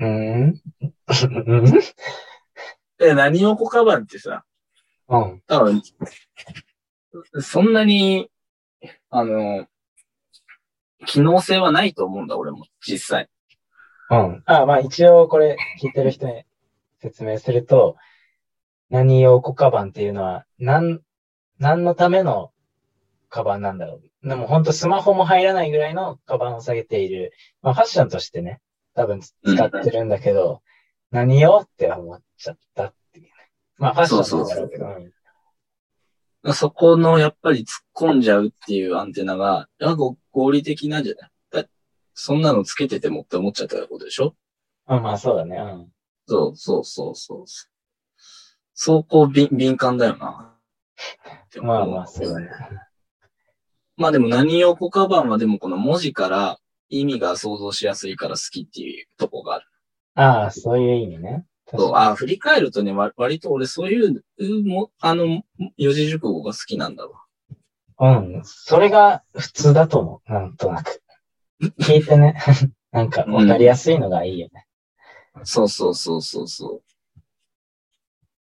[0.00, 0.62] うーん。
[1.48, 1.78] うんど。
[3.00, 4.44] え、何用コカバンってさ、
[5.08, 5.42] うん。
[5.46, 5.82] 多分、
[7.40, 8.30] そんなに、
[9.08, 9.66] あの、
[11.06, 13.28] 機能性はないと思うんだ、俺も、実際。
[14.10, 14.42] うん。
[14.46, 16.44] あ、まあ一応これ聞いてる人に
[17.00, 17.96] 説明すると、
[18.90, 21.00] 何用コカバンっていうのは、なん、
[21.58, 22.52] 何のための
[23.28, 24.28] カバンなんだろう。
[24.28, 27.32] でも本当スマホも入らないぐらいのカバンを下げている。
[27.62, 28.60] まあファッションとしてね、
[28.94, 29.32] 多分使
[29.66, 30.62] ってるんだけど、
[31.10, 33.30] 何用って思っちゃったっていうね。
[33.78, 34.86] まあファッションなんだろうけど。
[34.86, 35.12] うん
[36.54, 41.30] そこの、やっぱり突っ込んじゃうっていうアンテナが、やご合理的なんじゃない？
[41.64, 41.68] だ
[42.14, 44.34] そんなのつけててもって思っちゃったことでしょ？
[44.86, 45.56] あまあそうだね。
[45.56, 45.92] うん。
[46.26, 47.44] そうそうそうそう。
[48.74, 50.56] そうこう敏敏感だよな。
[51.62, 52.48] まあまあそうだね。
[53.96, 59.66] まあでも何用コカバンはでもこの文字から意味が想像しやすいから好きっていうとこがある。
[60.14, 61.46] ああ、そういう意味ね。
[61.74, 65.42] そう、あ振り返るとね、わ割と俺そういう、うも、あの、
[65.76, 67.22] 四字熟語が好きなんだわ。
[68.00, 68.42] うん。
[68.44, 70.32] それが普通だと思う。
[70.32, 71.02] なんとなく。
[71.80, 72.36] 聞いてね。
[72.92, 74.66] なんかわかりやすいのがいいよね。
[75.44, 76.82] そうそうそうそうそう。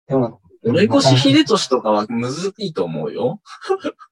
[0.08, 3.42] でも、俺越し秀俊とかはむずいと思うよ。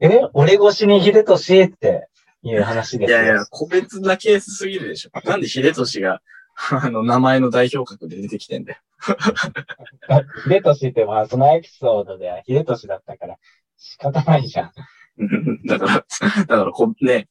[0.02, 0.22] え？
[0.34, 2.10] 俺越しに秀俊って
[2.44, 3.18] いう話ですよ。
[3.18, 5.12] いやいや、個別なケースすぎるでしょ。
[5.24, 6.22] なんで秀俊が、
[6.72, 8.80] あの、名前の代表格で出てきてんだよ。
[10.48, 13.38] 秀俊ってまあそのエピソードでは秀俊だったから
[13.78, 14.72] 仕方ないじゃん。
[15.68, 16.06] だから、
[16.46, 17.30] だからこ、ね、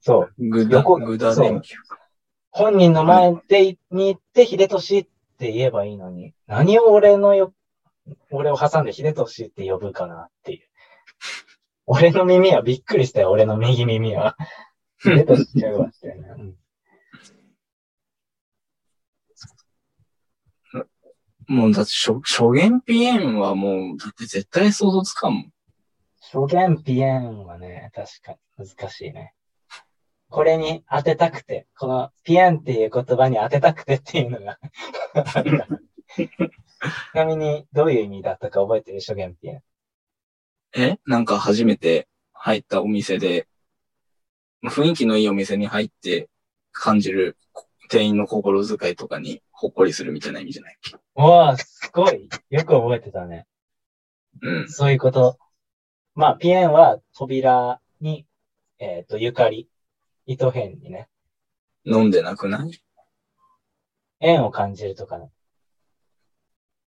[0.00, 0.48] そう。
[0.48, 1.76] ぐだ、横ぐだ電球。
[2.50, 5.06] 本人の前でに行って秀俊っ
[5.38, 7.54] て言えばいいのに、何を俺のよ、
[8.30, 10.68] 俺を挟んで秀俊って呼ぶかなっていう。
[11.86, 14.36] 俺の耳はびっくりしたよ、俺の右耳は。
[14.98, 16.14] 秀俊ちゃうわってね。
[16.38, 16.61] うん
[21.52, 25.52] もうだって初、初言ピエンはもう、だって絶対想像つかんもん。
[26.18, 29.34] 初言ピエンはね、確かに難しいね。
[30.30, 34.58] これに当てたくて、このピエンっていう言葉に当てたくてっていうのが。
[36.16, 39.00] ちなみに、どういう意味だったか覚えてる？
[39.00, 39.62] 初言ピエン。
[40.74, 40.98] え？
[41.04, 43.46] なんか初めて入ったお店で、
[44.64, 46.30] 雰囲気のいいお店に入って
[46.70, 47.36] 感じる
[47.92, 50.74] 店員の心遣いとかにほっこりするみたいな意味じゃない？
[50.74, 52.30] っけおー、すごい。
[52.48, 53.46] よく覚えてたね。
[54.40, 54.68] うん。
[54.70, 55.38] そういうこと。
[56.14, 58.26] まあ、ピエンは扉に、
[58.78, 59.68] えっ、と、ゆかり。
[60.24, 61.08] 糸辺にね、
[61.84, 62.82] 飲んでなくない？
[64.20, 65.30] 縁を感じるとかね。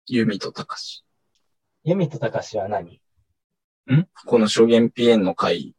[0.07, 1.05] ユミとタカシ。
[1.83, 2.99] ユミとタカシは何？
[3.89, 4.07] ん？
[4.25, 5.75] この初言ピエンの回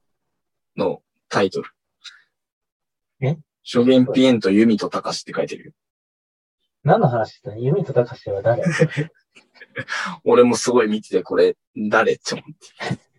[0.77, 1.71] のタイトル。
[3.21, 3.37] え？
[3.65, 5.73] 初言ピエンとユミとタカシって書いてるよ。
[6.83, 8.63] 何の話してたユミとタカシは誰？
[10.25, 13.11] 俺もすごい見てて、これ、誰って思って。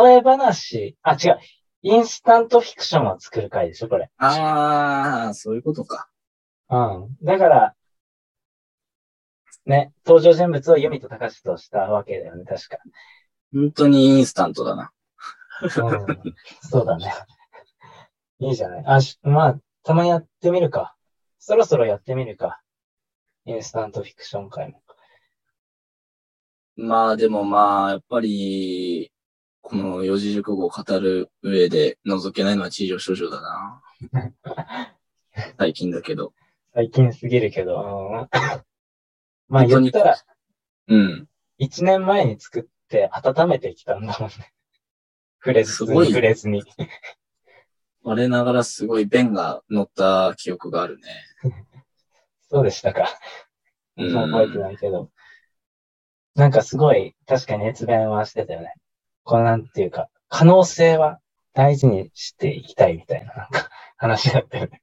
[0.00, 1.40] 例え話、あ、違う。
[1.82, 4.10] インスタントフィクションを作る回でしょ、これ。
[4.16, 6.08] あー、そういうことか。
[6.70, 7.16] うん。
[7.22, 7.74] だから、
[9.66, 12.78] ね、登場人物をユミとタカシとしたわけだよね、確か。
[13.52, 14.92] 本当にインスタントだな。
[15.62, 15.70] うん。
[16.62, 17.12] そうだね。
[18.48, 18.84] いいじゃない。
[18.86, 20.96] あ、しまあ、たまにやってみるか。
[21.38, 22.60] そろそろやってみるか。
[23.46, 24.82] インスタントフィクション回も。
[26.76, 29.12] まあでもまあ、やっぱり、
[29.60, 33.82] この四字熟語を語る上で覗けないのは地上少女だな。
[35.58, 36.34] 最近だけど。
[36.74, 38.28] 最近すぎるけど。
[38.32, 38.64] うん
[39.48, 40.16] まあ言ったら、
[40.88, 41.28] うん。
[41.58, 44.52] 一年前に作って温めてきたんだもんね。
[45.38, 46.62] 触れずすごいに触れずに。
[48.04, 51.02] 我ながらすごい弁が乗った記憶があるね。
[52.50, 53.08] そうでしたか。
[53.96, 55.10] うんそう覚えてないけど。
[56.34, 58.74] なんかすごい、確かに熱弁はしてたよね。
[59.22, 61.20] このなんていうか、可能性は
[61.54, 64.82] 大事にしていきたいみたいな、なんか話だったよね。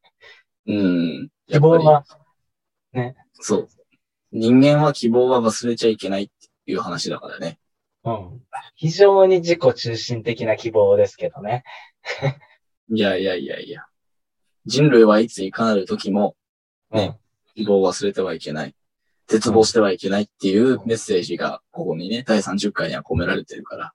[0.68, 1.30] うん。
[1.48, 2.06] 希望は、
[3.34, 3.68] そう。
[4.32, 6.28] 人間は希望は忘れちゃいけないっ
[6.66, 7.60] ていう話だからね。
[8.04, 8.42] うん。
[8.76, 11.64] 非常に自己中心的な希望ですけどね。
[12.94, 13.86] いやいやいやいや。
[14.66, 16.36] 人類はいついかなる時も
[16.92, 17.18] ね
[17.56, 18.76] 希望を忘れてはいけない。
[19.28, 23.94] 絶望してはいけないっていうメッセージがここにね、第30回には込められてるから。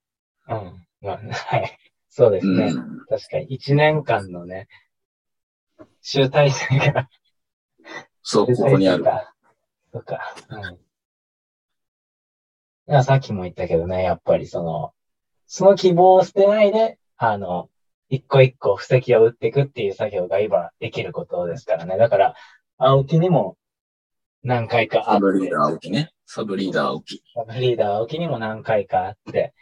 [0.48, 0.58] うん。
[0.58, 0.86] うん。
[1.02, 1.78] まあ、はい。
[2.08, 2.68] そうですね。
[2.68, 3.04] うん。
[3.06, 4.68] 確かに、一年間のね、
[6.00, 7.10] 集大成が、
[8.22, 9.04] そう、ここにある。
[9.92, 10.20] そうか。
[10.48, 10.74] うん。
[10.74, 10.78] い
[12.86, 14.94] や、さっきも言ったけどね、やっぱりその、
[15.46, 17.68] その希望を捨てないで、あの、
[18.08, 21.96] 一個一個布石を打っていくっていう作業が今できることですからね。
[21.96, 22.34] だから、
[22.78, 23.56] 青木にも
[24.42, 26.12] 何回かあって、サブリーダー青木ね。
[26.26, 27.22] サブリーダー青木。
[27.34, 29.54] サブリーダー青木にも何回かあって、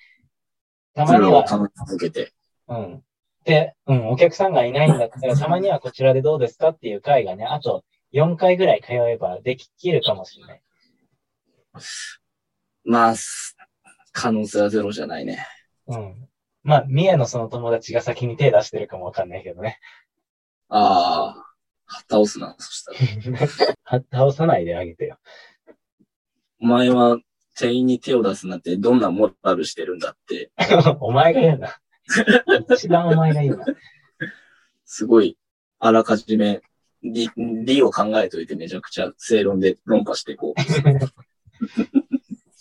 [0.94, 2.32] たそまには、れを続けて。
[2.68, 3.02] うん。
[3.44, 10.62] で、うん、お客さんがいないんだったら、たまにはこちらでどうですかっていう回がね、あと4回ぐらい通えばでききるかもしれない。
[12.84, 13.56] まあ、す
[14.12, 15.46] 可能性はゼロじゃないね。
[15.88, 16.28] うん。
[16.65, 19.78] まあ、三重のその友達が先に手出してるかもわかんないけどね。
[20.70, 21.36] あ
[21.86, 22.99] あ、倒すな、そしたら。
[23.85, 25.19] は倒さないであげてよ。
[26.61, 27.19] お前は
[27.55, 30.51] 店員に手を出すなんてどんなモラルしてるんだって、
[31.01, 31.77] お前が言うな。
[32.74, 33.66] 一番お前が言うな。
[34.86, 35.36] すごい、
[35.78, 36.62] あらかじめ、
[37.03, 40.61] 理、理を考えといてめちゃくちゃ正論で論破していこう。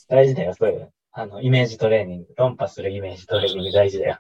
[0.10, 0.92] 大事だよ、そういうの。
[1.16, 2.34] あの、イメージトレーニング。
[2.36, 4.20] 論破するイメージトレーニング大事だよ。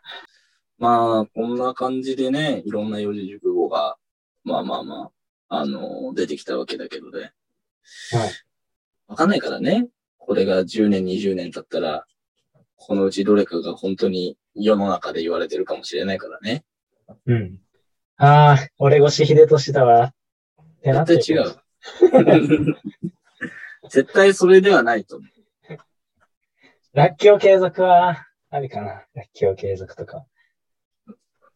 [0.78, 3.98] まあ、こんな感じでね、いろんな四字熟語が、
[4.44, 5.12] まあまあま
[5.50, 7.34] あ、あの、出てきたわけだけどね。
[8.12, 8.32] はい。
[9.08, 9.88] わかんないからね。
[10.20, 12.06] これが10年、20年経ったら、
[12.76, 16.64] このうちどれかが本当に世の中で言われてるかもしれないからね。
[17.26, 17.58] うん。
[18.18, 20.14] ああ、俺越秀俊だわ。
[20.84, 22.78] 絶対違う。
[23.90, 25.33] 絶対それではないと思う。
[26.94, 29.04] らっきょう継続は、ありかな。
[29.16, 30.26] らっきょう継続とか。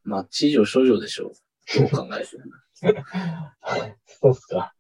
[0.04, 1.80] まあ、地上少女でしょう。
[1.80, 2.44] どう考えても。
[4.08, 4.74] そうっすか。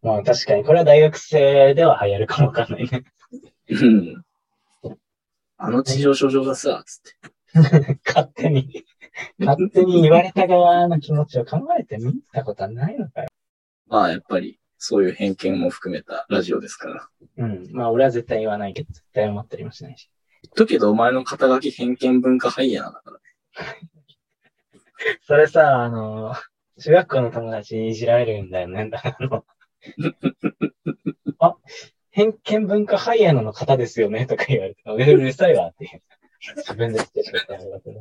[0.00, 3.04] まあ確かに、これは大学生では流行るかもわかんないね。
[3.68, 4.24] うん。
[5.58, 8.00] あの地上少女がさ、つって。
[8.06, 8.86] 勝手に、
[9.38, 13.28] 勝手に言われた側の気持ちを考えてみたことはないのかよ。
[13.88, 17.08] まあ、やっぱり、そういう偏見も含めたラジオですから。
[17.38, 17.68] うん。
[17.72, 20.10] まあ俺は絶対言わないけど、絶対思ったりもしないし。
[20.56, 23.18] だけど、お前の肩書き偏見文化ハイエナだから。
[25.22, 26.34] それさ、あの、
[26.78, 28.90] 中学校の友達にいじられるんだよね。
[28.92, 29.44] あの
[31.40, 31.56] あ、
[32.10, 36.02] 偏見文化ハイエナの方ですよねとか言われて、うるさいわっていう。
[36.56, 38.00] 自分で言ってしまったんだけど。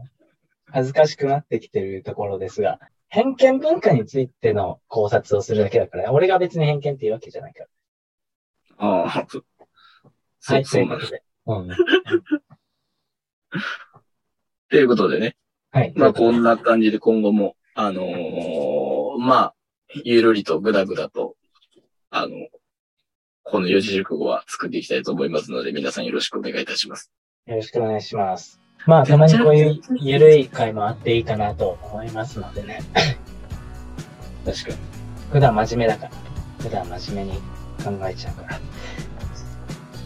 [0.70, 2.80] 恥ずかしくなってきてるところですが、
[3.10, 7.70] 偏見文化についての考察をするだけだから、俺が別に偏見っていうわけじゃないから。
[8.78, 9.26] ああ。
[9.30, 9.46] そう、
[10.56, 11.08] はい、そうなんだ。
[11.08, 11.24] ということで。
[11.48, 11.70] うん。
[14.70, 15.36] ということでね。
[15.72, 15.94] はい。
[15.96, 19.56] まあ、こんな感じで今後も、あのーまあ、
[20.04, 21.36] ゆるりとぐだぐだと、
[22.10, 22.30] あの、
[23.44, 27.12] この四字熟語は作っていきたいと思いますので、皆さんよろしくお願いいたします。
[27.46, 28.67] よろしくお願いします。
[28.88, 32.80] まあ、たまにこういうゆるい回もあっていいかなと思いますのでね。
[34.46, 34.78] 確かに。
[35.32, 36.12] 普段真面目だから。
[36.60, 37.40] 普段真面目に
[37.84, 38.60] 考えちゃうから。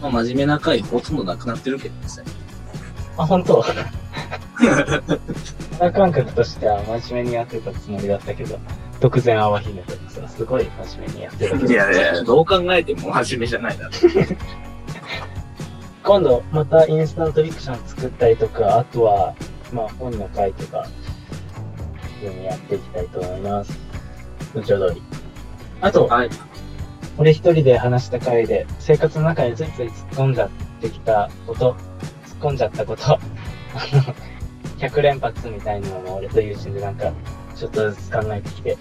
[0.02, 2.00] まあ、真面目な回ほとんどなくなってるけどね。
[3.16, 3.64] あ、本当？
[5.78, 8.58] 肌感覚としては真面目にやってたつもりだったけど、
[9.00, 11.72] 突然泡姫とかさ、すごい真面目にやってるけど。
[11.72, 13.90] いやいや、どう考えても真面目じゃないだろ。
[16.04, 19.34] 今度、またインスタントフィクション作ったりとか、あとは、
[19.72, 20.86] まあ本の回とか、
[22.44, 23.78] やっていきたいと思います。
[24.52, 25.02] 通常通り。
[25.80, 26.30] あと、はい。
[27.18, 30.50] 俺一人で話した回で、生活の中についつい突っ込んじゃっ
[30.80, 31.76] てきたこと、
[32.26, 33.20] 突っ込んじゃったこと、 あの、
[34.78, 37.12] 100連発みたいなのも俺と友人でなんか、
[37.54, 38.76] ちょっとずつ考えてきて、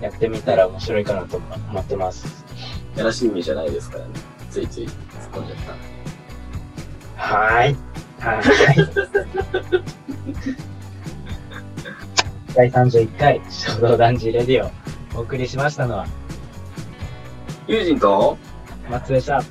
[0.00, 2.44] やってみたら面白いかなと思ってます。
[2.96, 4.10] やらしい意味じゃないですからね。
[4.50, 4.92] ついつい突っ
[5.32, 5.91] 込んじゃった。
[7.22, 7.76] はーい。
[8.18, 9.84] はーい。
[12.54, 14.66] 第31回、衝動男児レディ
[15.14, 16.06] オ、お送りしましたのは、
[17.68, 18.36] 友人と、
[18.90, 19.38] 松江でした。
[19.38, 19.46] あり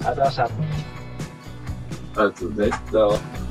[0.00, 0.44] がとうございました。
[0.44, 0.54] あり
[2.16, 2.82] がとうございまし
[3.28, 3.41] た。